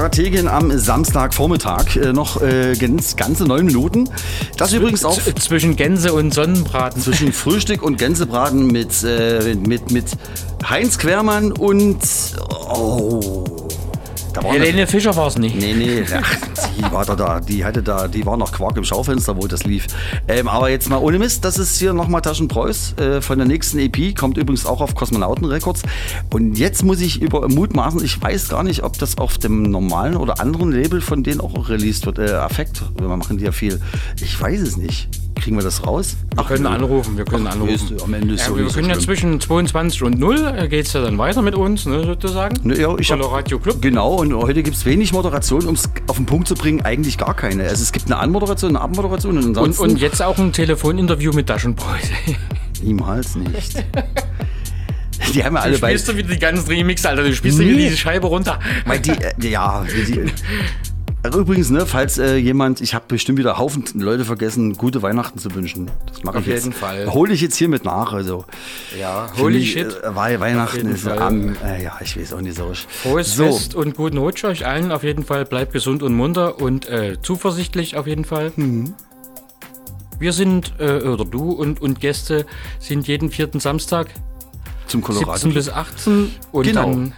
Strategin 0.00 0.48
am 0.48 0.78
Samstagvormittag. 0.78 1.96
Äh, 1.96 2.14
noch 2.14 2.40
äh, 2.40 2.74
ganz, 2.74 3.16
ganze 3.16 3.44
neun 3.44 3.66
Minuten. 3.66 4.08
Das 4.56 4.72
übrigens 4.72 5.04
auch 5.04 5.20
Z 5.20 5.38
zwischen 5.38 5.76
Gänse 5.76 6.14
und 6.14 6.32
Sonnenbraten. 6.32 7.02
zwischen 7.02 7.32
Frühstück 7.34 7.82
und 7.82 7.98
Gänsebraten 7.98 8.66
mit, 8.68 9.04
äh, 9.04 9.54
mit, 9.54 9.90
mit 9.90 10.06
Heinz 10.66 10.96
Quermann 10.96 11.52
und. 11.52 11.98
Oh. 12.48 13.44
Da 14.32 14.44
war 14.44 14.52
Helene 14.52 14.86
Fischer 14.86 15.14
war 15.16 15.26
es 15.26 15.36
nicht. 15.36 15.56
Nee, 15.56 15.74
nee, 15.74 16.04
ach, 16.14 16.36
die 16.78 16.92
war 16.92 17.04
da, 17.04 17.16
da, 17.16 17.40
die 17.40 17.64
hatte 17.64 17.82
da, 17.82 18.08
die 18.08 18.24
war 18.24 18.36
noch 18.36 18.52
Quark 18.52 18.76
im 18.76 18.84
Schaufenster, 18.84 19.36
wo 19.36 19.46
das 19.46 19.64
lief. 19.64 19.86
Ähm, 20.28 20.48
aber 20.48 20.70
jetzt 20.70 20.88
mal 20.88 20.98
ohne 20.98 21.18
Mist, 21.18 21.44
das 21.44 21.58
ist 21.58 21.78
hier 21.78 21.92
nochmal 21.92 22.22
Taschenpreuß 22.22 22.94
äh, 22.98 23.20
von 23.20 23.38
der 23.38 23.46
nächsten 23.46 23.78
EP, 23.78 24.16
kommt 24.16 24.38
übrigens 24.38 24.66
auch 24.66 24.80
auf 24.80 24.94
Kosmonauten 24.94 25.46
Records. 25.46 25.82
Und 26.32 26.56
jetzt 26.58 26.84
muss 26.84 27.00
ich 27.00 27.20
über 27.20 27.48
mutmaßen, 27.48 28.04
ich 28.04 28.20
weiß 28.22 28.48
gar 28.50 28.62
nicht, 28.62 28.84
ob 28.84 28.96
das 28.98 29.18
auf 29.18 29.36
dem 29.38 29.62
normalen 29.62 30.16
oder 30.16 30.40
anderen 30.40 30.70
Label 30.70 31.00
von 31.00 31.24
denen 31.24 31.40
auch 31.40 31.68
released 31.68 32.06
wird. 32.06 32.18
Äh, 32.20 32.30
Affekt, 32.34 32.82
wir 32.98 33.08
machen 33.08 33.38
die 33.38 33.44
ja 33.44 33.52
viel. 33.52 33.80
Ich 34.22 34.40
weiß 34.40 34.60
es 34.60 34.76
nicht. 34.76 35.08
Kriegen 35.34 35.56
wir 35.56 35.64
das 35.64 35.86
raus? 35.86 36.16
Wir 36.36 36.44
können 36.44 36.66
anrufen, 36.66 37.16
wir 37.16 37.24
können 37.24 37.46
Ach, 37.46 37.52
anrufen. 37.54 37.96
am 38.04 38.12
Ende 38.14 38.34
ist 38.34 38.40
ja, 38.42 38.48
so 38.48 38.56
wir 38.56 38.62
nicht 38.64 38.72
so 38.74 38.78
können 38.78 38.90
ja 38.90 38.98
zwischen 38.98 39.40
22 39.40 40.02
und 40.02 40.18
0 40.18 40.68
geht 40.68 40.86
es 40.86 40.92
ja 40.92 41.00
dann 41.00 41.16
weiter 41.18 41.40
mit 41.40 41.54
uns, 41.54 41.86
ne, 41.86 42.04
sozusagen. 42.04 42.56
Ne, 42.62 42.78
ja, 42.78 42.94
ich 42.98 43.10
hab- 43.10 43.20
Radio 43.32 43.58
Club. 43.58 43.80
Genau, 43.80 44.16
und 44.16 44.34
heute 44.34 44.62
gibt 44.62 44.76
es 44.76 44.84
wenig 44.84 45.12
Moderation, 45.12 45.64
um 45.66 45.74
es 45.74 45.88
auf 46.08 46.16
den 46.16 46.26
Punkt 46.26 46.46
zu 46.46 46.54
bringen, 46.54 46.82
eigentlich 46.82 47.16
gar 47.16 47.34
keine. 47.34 47.62
Also 47.64 47.82
es 47.82 47.90
gibt 47.90 48.06
eine 48.06 48.18
Anmoderation, 48.18 48.70
eine 48.76 48.82
Abmoderation 48.82 49.38
und 49.38 49.56
Und, 49.56 49.78
und 49.78 49.96
jetzt 49.98 50.20
auch 50.22 50.36
ein 50.38 50.52
Telefoninterview 50.52 51.32
mit 51.32 51.46
Taschenbräute. 51.46 52.08
niemals 52.82 53.34
nicht. 53.36 53.82
Die 55.34 55.44
haben 55.44 55.54
ja 55.54 55.60
Du 55.62 55.66
alle 55.68 55.78
bei. 55.78 55.88
spielst 55.90 56.08
du 56.08 56.16
wieder 56.16 56.28
die 56.28 56.38
ganzen 56.38 56.68
Remix, 56.68 57.04
Alter. 57.06 57.22
Du 57.24 57.34
spielst 57.34 57.58
du 57.58 57.62
wieder 57.64 57.72
Nee. 57.76 57.84
diese 57.84 57.96
Scheibe 57.96 58.26
runter. 58.26 58.58
Weil 58.86 59.00
die, 59.00 59.10
äh, 59.10 59.32
ja, 59.48 59.84
die, 60.06 60.30
Übrigens, 61.36 61.68
ne, 61.68 61.84
falls 61.84 62.16
äh, 62.16 62.36
jemand, 62.36 62.80
ich 62.80 62.94
habe 62.94 63.04
bestimmt 63.08 63.38
wieder 63.38 63.58
Haufen 63.58 63.84
Leute 63.94 64.24
vergessen, 64.24 64.72
gute 64.78 65.02
Weihnachten 65.02 65.38
zu 65.38 65.54
wünschen. 65.54 65.90
Das 66.06 66.22
mache 66.22 66.38
Auf 66.38 66.46
ich 66.46 66.48
jetzt. 66.54 66.64
jeden 66.64 66.74
Fall. 66.74 67.12
Hole 67.12 67.34
ich 67.34 67.42
jetzt 67.42 67.56
hiermit 67.56 67.84
nach. 67.84 68.14
Also, 68.14 68.46
Ja, 68.98 69.28
holy 69.36 69.58
mich, 69.58 69.72
shit. 69.72 69.88
Äh, 70.02 70.14
Wei- 70.16 70.40
Weihnachten 70.40 70.88
ist 70.88 71.02
Fall. 71.02 71.18
am, 71.18 71.56
äh, 71.62 71.82
ja, 71.84 71.98
ich 72.00 72.18
weiß 72.18 72.32
auch 72.32 72.40
nicht 72.40 72.56
so. 72.56 72.72
Frohes 72.88 73.36
so, 73.36 73.44
Fest 73.44 73.74
und 73.74 73.96
guten 73.96 74.16
Rutsch 74.16 74.44
euch 74.44 74.64
allen 74.66 74.90
auf 74.92 75.02
jeden 75.02 75.22
Fall. 75.26 75.44
Bleibt 75.44 75.74
gesund 75.74 76.02
und 76.02 76.14
munter 76.14 76.58
und 76.58 76.88
äh, 76.88 77.18
zuversichtlich 77.20 77.96
auf 77.98 78.06
jeden 78.06 78.24
Fall. 78.24 78.52
Mhm. 78.56 78.94
Wir 80.18 80.32
sind, 80.32 80.72
äh, 80.78 81.00
oder 81.02 81.26
du 81.26 81.50
und, 81.52 81.82
und 81.82 82.00
Gäste 82.00 82.46
sind 82.78 83.06
jeden 83.08 83.30
vierten 83.30 83.60
Samstag 83.60 84.08
zum 84.90 85.00
Colorado. 85.02 85.32
17 85.32 85.54
bis 85.54 85.68
18 85.70 86.30
und 86.52 86.66
Genau. 86.66 86.82
dann 86.90 87.12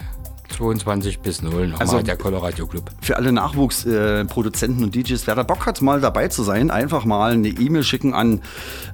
22 0.57 1.21
bis 1.21 1.41
0 1.43 1.69
nochmal 1.69 1.81
Also- 1.81 2.03
der 2.03 2.17
Colorado 2.17 2.67
Club. 2.67 2.91
für 3.01 3.17
alle 3.17 3.33
Nachwuchsproduzenten 3.33 4.81
äh, 4.83 4.85
und 4.85 4.95
DJs, 4.95 5.27
wer 5.27 5.35
da 5.35 5.43
Bock 5.43 5.65
hat, 5.67 5.81
mal 5.81 6.01
dabei 6.01 6.29
zu 6.29 6.43
sein, 6.43 6.71
einfach 6.71 7.05
mal 7.07 7.33
eine 7.33 7.49
E-Mail 7.49 7.83
schicken 7.83 8.13
an, 8.13 8.43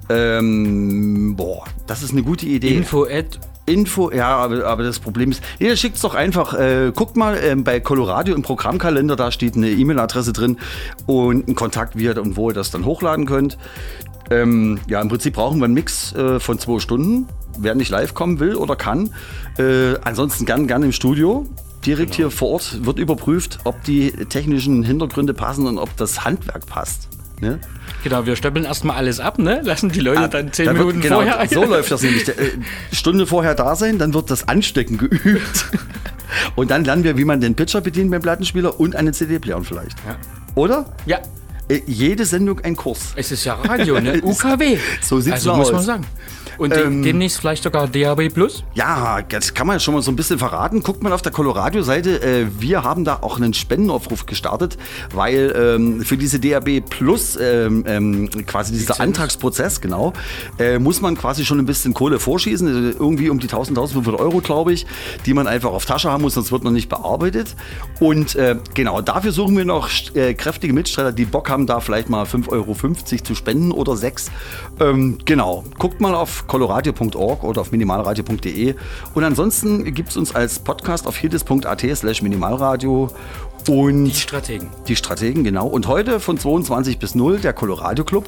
ähm, 0.09 1.35
boah, 1.35 1.65
das 1.87 2.01
ist 2.03 2.11
eine 2.11 2.23
gute 2.23 2.45
Idee. 2.45 2.75
Info 2.77 3.03
at 3.05 3.39
Info, 3.65 4.09
ja, 4.11 4.35
aber, 4.35 4.65
aber 4.65 4.81
das 4.83 4.97
Problem 4.99 5.29
ist, 5.29 5.43
ihr 5.59 5.75
schickt 5.77 5.97
es 5.97 6.01
doch 6.01 6.15
einfach, 6.15 6.55
äh, 6.55 6.91
guckt 6.95 7.15
mal 7.15 7.37
ähm, 7.37 7.63
bei 7.63 7.79
Colorado 7.79 8.33
im 8.33 8.41
Programmkalender, 8.41 9.15
da 9.15 9.31
steht 9.31 9.55
eine 9.55 9.69
E-Mail-Adresse 9.69 10.33
drin 10.33 10.57
und 11.05 11.47
ein 11.47 11.53
Kontakt, 11.53 11.95
wie 11.95 12.05
ihr 12.05 12.19
und 12.19 12.35
wo 12.35 12.49
ihr 12.49 12.55
das 12.55 12.71
dann 12.71 12.83
hochladen 12.85 13.27
könnt. 13.27 13.59
Ähm, 14.31 14.79
ja, 14.87 14.99
im 15.01 15.07
Prinzip 15.09 15.35
brauchen 15.35 15.59
wir 15.59 15.65
einen 15.65 15.75
Mix 15.75 16.13
äh, 16.13 16.39
von 16.39 16.57
zwei 16.57 16.79
Stunden, 16.79 17.27
wer 17.61 17.75
nicht 17.75 17.89
live 17.89 18.13
kommen 18.13 18.39
will 18.39 18.55
oder 18.55 18.75
kann. 18.75 19.11
Äh, 19.57 19.95
ansonsten 20.03 20.45
gern, 20.45 20.67
gern 20.67 20.83
im 20.83 20.91
Studio. 20.91 21.47
Direkt 21.85 22.15
hier 22.15 22.29
vor 22.29 22.49
Ort 22.49 22.85
wird 22.85 22.99
überprüft, 22.99 23.59
ob 23.63 23.81
die 23.85 24.11
technischen 24.11 24.83
Hintergründe 24.83 25.33
passen 25.33 25.65
und 25.65 25.77
ob 25.77 25.95
das 25.95 26.25
Handwerk 26.25 26.65
passt. 26.65 27.07
Ne? 27.39 27.59
Genau, 28.03 28.25
wir 28.25 28.35
stöppeln 28.35 28.65
erstmal 28.65 28.97
alles 28.97 29.21
ab, 29.21 29.39
ne? 29.39 29.61
Lassen 29.63 29.89
die 29.89 30.01
Leute 30.01 30.27
dann 30.27 30.51
10 30.51 30.65
Da 30.65 30.71
wird- 30.73 30.79
Minuten 30.87 31.01
genau, 31.01 31.21
vorher 31.21 31.47
So 31.47 31.63
läuft 31.63 31.89
das 31.89 32.01
nämlich. 32.01 32.27
Äh, 32.27 32.33
Stunde 32.91 33.25
vorher 33.25 33.55
da 33.55 33.77
sein, 33.77 33.97
dann 33.97 34.13
wird 34.13 34.29
das 34.29 34.47
Anstecken 34.49 34.97
geübt. 34.97 35.67
Und 36.55 36.69
dann 36.69 36.83
lernen 36.83 37.03
wir, 37.05 37.17
wie 37.17 37.23
man 37.25 37.39
den 37.41 37.55
Pitcher 37.55 37.79
bedient 37.81 38.11
beim 38.11 38.21
Plattenspieler 38.21 38.79
und 38.79 38.95
einen 38.95 39.13
CD-Player 39.13 39.63
vielleicht. 39.63 39.97
Ja. 40.05 40.15
Oder? 40.55 40.93
Ja, 41.05 41.19
Äh, 41.69 41.81
jede 41.87 42.25
Sendung 42.25 42.59
ein 42.59 42.75
Kurs. 42.75 43.13
es 43.15 43.31
ist 43.31 43.45
ja 43.45 43.53
Radio, 43.55 43.99
ne? 43.99 44.19
UKW. 44.23 44.77
So 45.01 45.19
sieht's 45.21 45.47
also, 45.47 45.55
muss 45.55 45.67
aus. 45.67 45.73
man 45.73 45.83
sagen. 45.83 46.05
Und 46.59 46.75
Ähm, 46.75 47.03
demnächst 47.03 47.39
vielleicht 47.39 47.63
sogar 47.63 47.87
DAB 47.87 48.29
Plus. 48.29 48.63
Ja, 48.75 49.21
das 49.21 49.53
kann 49.53 49.65
man 49.65 49.79
schon 49.79 49.93
mal 49.93 50.01
so 50.01 50.11
ein 50.11 50.17
bisschen 50.17 50.37
verraten. 50.37 50.83
Guckt 50.83 51.01
mal 51.01 51.13
auf 51.13 51.21
der 51.21 51.31
Colorado-Seite. 51.31 52.21
Äh, 52.21 52.47
wir 52.59 52.83
haben 52.83 53.05
da 53.05 53.19
auch 53.21 53.37
einen 53.37 53.53
Spendenaufruf 53.53 54.25
gestartet, 54.25 54.77
weil 55.13 55.53
ähm, 55.55 56.01
für 56.01 56.17
diese 56.17 56.39
DAB 56.39 56.81
Plus 56.81 57.37
ähm, 57.41 57.85
ähm, 57.87 58.29
quasi 58.45 58.73
dieser 58.73 58.93
Lizenz. 58.93 58.99
Antragsprozess, 58.99 59.79
genau, 59.79 60.11
äh, 60.59 60.79
muss 60.79 60.99
man 60.99 61.15
quasi 61.17 61.45
schon 61.45 61.59
ein 61.59 61.65
bisschen 61.65 61.93
Kohle 61.93 62.19
vorschießen. 62.19 62.67
Also 62.67 62.99
irgendwie 62.99 63.29
um 63.29 63.39
die 63.39 63.47
1000, 63.47 63.77
1500 63.77 64.19
Euro, 64.19 64.41
glaube 64.41 64.73
ich, 64.73 64.85
die 65.25 65.33
man 65.33 65.47
einfach 65.47 65.71
auf 65.71 65.85
Tasche 65.85 66.11
haben 66.11 66.23
muss, 66.23 66.33
sonst 66.33 66.51
wird 66.51 66.65
man 66.65 66.73
nicht 66.73 66.89
bearbeitet. 66.89 67.55
Und 68.01 68.35
äh, 68.35 68.57
genau, 68.73 69.01
dafür 69.01 69.31
suchen 69.31 69.55
wir 69.55 69.65
noch 69.65 69.89
äh, 70.13 70.33
kräftige 70.33 70.73
Mitstreiter, 70.73 71.13
die 71.13 71.25
Bock 71.25 71.49
haben, 71.49 71.67
da 71.67 71.79
vielleicht 71.79 72.09
mal 72.09 72.25
5,50 72.25 72.49
Euro 72.51 72.75
zu 73.23 73.35
spenden 73.35 73.71
oder 73.71 73.95
6. 73.95 74.29
Ähm, 74.81 75.19
genau, 75.23 75.63
guckt 75.77 76.01
mal 76.01 76.13
auf 76.15 76.47
coloradio.org 76.49 77.43
oder 77.43 77.61
auf 77.61 77.71
minimalradio.de. 77.71 78.75
Und 79.13 79.23
ansonsten 79.23 79.85
gibt 79.93 80.09
es 80.09 80.17
uns 80.17 80.35
als 80.35 80.59
Podcast 80.59 81.07
auf 81.07 81.15
hierdis.at 81.15 81.85
slash 81.95 82.21
minimalradio. 82.21 83.09
Und 83.69 84.05
Die 84.05 84.13
Strategen. 84.15 84.67
die 84.87 84.95
Strategen, 84.95 85.43
genau. 85.43 85.67
Und 85.67 85.87
heute 85.87 86.19
von 86.19 86.37
22 86.37 86.99
bis 86.99 87.15
0 87.15 87.39
der 87.39 87.53
Colorado 87.53 88.03
Club. 88.03 88.27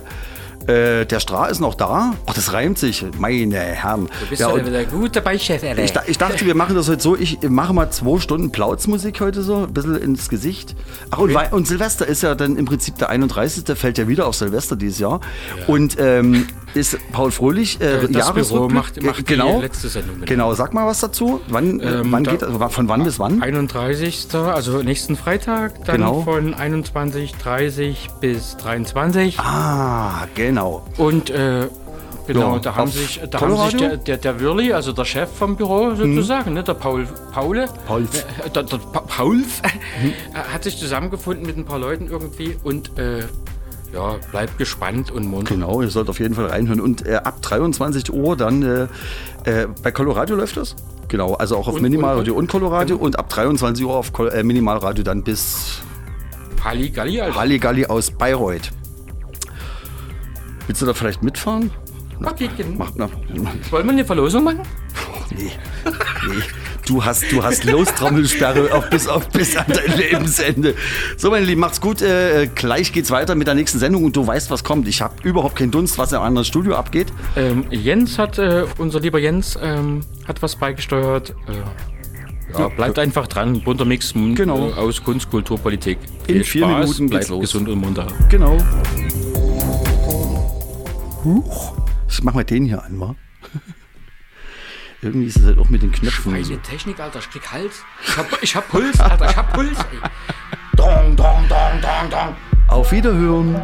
Äh, 0.68 1.08
der 1.08 1.20
Stra 1.20 1.48
ist 1.48 1.60
noch 1.60 1.74
da. 1.74 2.14
Ach, 2.28 2.34
das 2.36 2.54
reimt 2.54 2.78
sich, 2.78 3.04
meine 3.18 3.58
Herren. 3.58 4.08
Du 4.20 4.28
bist 4.30 4.42
Ja, 4.42 4.50
ja, 4.50 4.54
und 4.54 4.66
wieder 4.68 4.86
gut 4.86 5.16
dabei, 5.16 5.40
Chef. 5.40 5.64
Ich, 5.64 5.94
ich 6.06 6.18
dachte, 6.20 6.46
wir 6.46 6.54
machen 6.54 6.76
das 6.76 6.88
heute 6.88 7.02
so. 7.02 7.16
Ich 7.16 7.40
mache 7.42 7.74
mal 7.74 7.90
zwei 7.90 8.20
Stunden 8.20 8.52
Plauzmusik 8.52 9.22
heute 9.22 9.42
so, 9.42 9.64
ein 9.64 9.74
bisschen 9.74 9.96
ins 9.98 10.30
Gesicht. 10.30 10.76
Ach, 11.10 11.18
und, 11.18 11.36
und 11.52 11.68
Silvester 11.68 12.06
ist 12.06 12.22
ja 12.22 12.36
dann 12.36 12.58
im 12.58 12.66
Prinzip 12.66 12.96
der 13.00 13.10
31. 13.10 13.76
fällt 13.76 13.98
ja 13.98 14.08
wieder 14.08 14.28
auf 14.28 14.36
Silvester 14.36 14.76
dieses 14.76 15.00
Jahr. 15.00 15.20
Und 15.66 15.98
ähm, 16.00 16.46
ist 16.74 16.98
Paul 17.12 17.32
Fröhlich 17.32 17.80
äh, 17.82 18.08
das 18.10 18.34
Büro 18.34 18.70
macht- 18.70 19.02
macht 19.04 19.20
die 19.20 19.24
genau. 19.24 19.60
letzte 19.62 19.90
Sendung, 19.90 20.16
genau. 20.16 20.26
Genau, 20.28 20.54
sag 20.54 20.74
mal 20.74 20.88
was 20.88 21.00
dazu. 21.02 21.42
Wann, 21.50 21.80
äh, 21.80 22.00
Ähm, 22.02 22.12
wann 22.12 22.24
da- 22.24 22.32
geht 22.32 22.42
das? 22.42 22.74
Von 22.74 22.88
wann 22.88 23.04
bis 23.04 23.20
wann? 23.20 23.42
31. 23.42 24.28
Also 24.34 24.82
nächsten 24.82 25.16
Freitag, 25.16 25.84
dann 25.86 25.98
Genau. 25.98 26.22
von 26.22 26.54
21.30 26.56 27.96
bis 28.20 28.58
23. 28.58 29.40
Ah, 29.40 30.28
genau. 30.36 30.86
Und 30.98 31.30
äh, 31.30 31.68
genau, 32.28 32.54
Ja, 32.54 32.60
da 32.60 32.76
haben 32.76 32.92
sich, 32.92 33.20
da 33.30 33.42
haben 33.42 33.58
sich 33.70 33.76
der, 33.80 33.98
der, 33.98 34.18
der 34.18 34.40
Wirli, 34.40 34.74
also 34.74 34.92
der 34.94 35.06
Chef 35.06 35.30
vom 35.30 35.56
Büro 35.56 35.94
sozusagen, 35.96 36.54
ne, 36.54 36.64
der 36.64 36.74
Paul, 36.76 37.08
Paule, 37.34 37.68
Paulf. 37.88 38.10
äh, 38.46 38.50
der, 38.50 38.64
der 38.64 38.78
pa 38.78 39.02
Paulf, 39.02 39.62
äh, 39.64 40.38
hat 40.54 40.64
sich 40.64 40.78
zusammengefunden 40.78 41.46
mit 41.46 41.58
ein 41.58 41.66
paar 41.66 41.80
Leuten 41.80 42.08
irgendwie 42.08 42.56
und 42.64 42.98
äh, 42.98 43.24
ja, 43.94 44.16
bleibt 44.32 44.58
gespannt 44.58 45.12
und 45.12 45.26
munter. 45.28 45.54
Genau, 45.56 45.82
ihr 45.82 45.90
sollt 45.90 46.10
auf 46.10 46.20
jeden 46.20 46.34
Fall 46.36 46.46
reinhören. 46.48 46.80
Und 46.80 47.06
äh, 47.06 47.16
ab 47.16 47.42
23 47.42 48.12
Uhr 48.14 48.36
dann 48.38 48.64
äh, 48.64 48.88
äh, 49.50 49.68
bei 49.84 49.92
Colorado 49.92 50.36
läuft 50.36 50.58
das? 50.58 50.76
Genau, 51.08 51.34
also 51.34 51.58
auch 51.58 51.68
auf 51.68 51.76
Und- 51.76 51.82
Minimalradio 51.82 52.34
und- 52.34 52.40
und, 52.44 52.48
Colorado 52.52 52.96
und 52.96 53.20
ab 53.20 53.30
23 53.30 53.86
Uhr 53.86 53.96
auf 53.96 54.14
Col 54.14 54.30
äh, 54.30 54.44
Minimalradio 54.44 55.04
dann 55.04 55.24
bis 55.24 55.82
Halli 56.64 56.90
Galli, 56.90 57.20
Alter. 57.20 57.36
Halligalli 57.40 57.86
aus 57.88 58.12
Bayreuth. 58.12 58.72
Willst 60.68 60.82
du 60.82 60.86
da 60.86 60.94
vielleicht 60.94 61.24
mitfahren? 61.24 61.72
Kinder. 62.38 62.76
Mach, 62.78 62.92
na, 62.96 63.10
Wollen 63.72 63.86
wir 63.88 63.92
eine 63.94 64.06
Verlosung 64.06 64.44
machen? 64.44 64.60
nee, 65.36 65.50
nee. 66.28 66.44
Du 66.92 67.06
hast, 67.06 67.32
du 67.32 67.42
hast 67.42 67.64
Lostrommelssperre 67.64 68.74
auf 68.74 68.90
bis, 68.90 69.08
auf 69.08 69.30
bis 69.30 69.56
an 69.56 69.64
dein 69.70 69.98
Lebensende. 69.98 70.76
So, 71.16 71.32
meine 71.32 71.46
Lieben, 71.46 71.62
macht's 71.62 71.80
gut. 71.80 72.02
Äh, 72.02 72.50
gleich 72.54 72.92
geht's 72.92 73.10
weiter 73.12 73.34
mit 73.34 73.48
der 73.48 73.56
nächsten 73.56 73.80
Sendung 73.80 74.04
und 74.04 74.14
du 74.18 74.28
weißt, 74.28 74.52
was 74.52 74.66
kommt. 74.66 74.90
Ich 74.90 75.02
habe 75.02 75.14
überhaupt 75.24 75.56
keinen 75.56 75.72
Dunst, 75.72 75.98
was 75.98 76.12
im 76.12 76.20
anderen 76.20 76.44
Studio 76.44 76.76
abgeht. 76.76 77.08
Ähm, 77.38 77.64
Jens 77.72 78.20
hat, 78.20 78.38
äh, 78.40 78.66
unser 78.78 79.00
lieber 79.00 79.20
Jens, 79.20 79.58
ähm, 79.62 80.02
hat 80.28 80.42
was 80.42 80.58
beigesteuert. 80.58 81.34
Äh, 81.48 82.60
ja, 82.60 82.68
bleibt 82.68 83.00
einfach 83.00 83.28
dran. 83.28 83.62
Bunter 83.62 83.86
Mix 83.86 84.12
Genau. 84.14 84.72
äh, 84.72 84.74
aus 84.74 85.02
Kunst, 85.02 85.30
Kultur, 85.32 85.58
Politik. 85.58 85.98
In 86.28 86.36
Viel 86.36 86.44
vier 86.44 86.64
Spaß, 86.64 86.74
Minuten 86.74 87.00
geht's 87.10 87.10
bleibt 87.10 87.30
los. 87.30 87.40
gesund 87.40 87.70
und 87.70 87.80
munter. 87.80 88.08
Genau. 88.28 88.58
Huch. 91.24 91.74
Ich 92.10 92.22
mach 92.22 92.34
mal 92.34 92.44
den 92.44 92.66
hier 92.66 92.84
an, 92.84 93.00
wa? 93.00 93.16
Irgendwie 95.02 95.28
ist 95.28 95.38
es 95.38 95.46
halt 95.46 95.58
auch 95.58 95.70
mit 95.70 95.82
den 95.82 95.92
Knöpfen. 95.92 96.24
so. 96.24 96.30
Meine 96.30 96.62
Technik, 96.62 97.00
Alter, 97.00 97.20
ich 97.20 97.30
krieg 97.30 97.52
Hals. 97.52 97.84
Ich 98.06 98.18
hab, 98.18 98.44
ich 98.44 98.56
hab 98.56 98.70
Puls, 98.70 99.00
Alter, 99.00 99.30
ich 99.30 99.36
hab 99.36 99.54
Puls. 99.54 99.78
Ey. 99.80 99.98
Dong, 100.76 101.16
dong, 101.16 101.48
dong, 101.50 101.82
dong, 101.82 102.10
dong. 102.10 102.36
Auf 102.68 102.92
Wiederhören. 102.92 103.60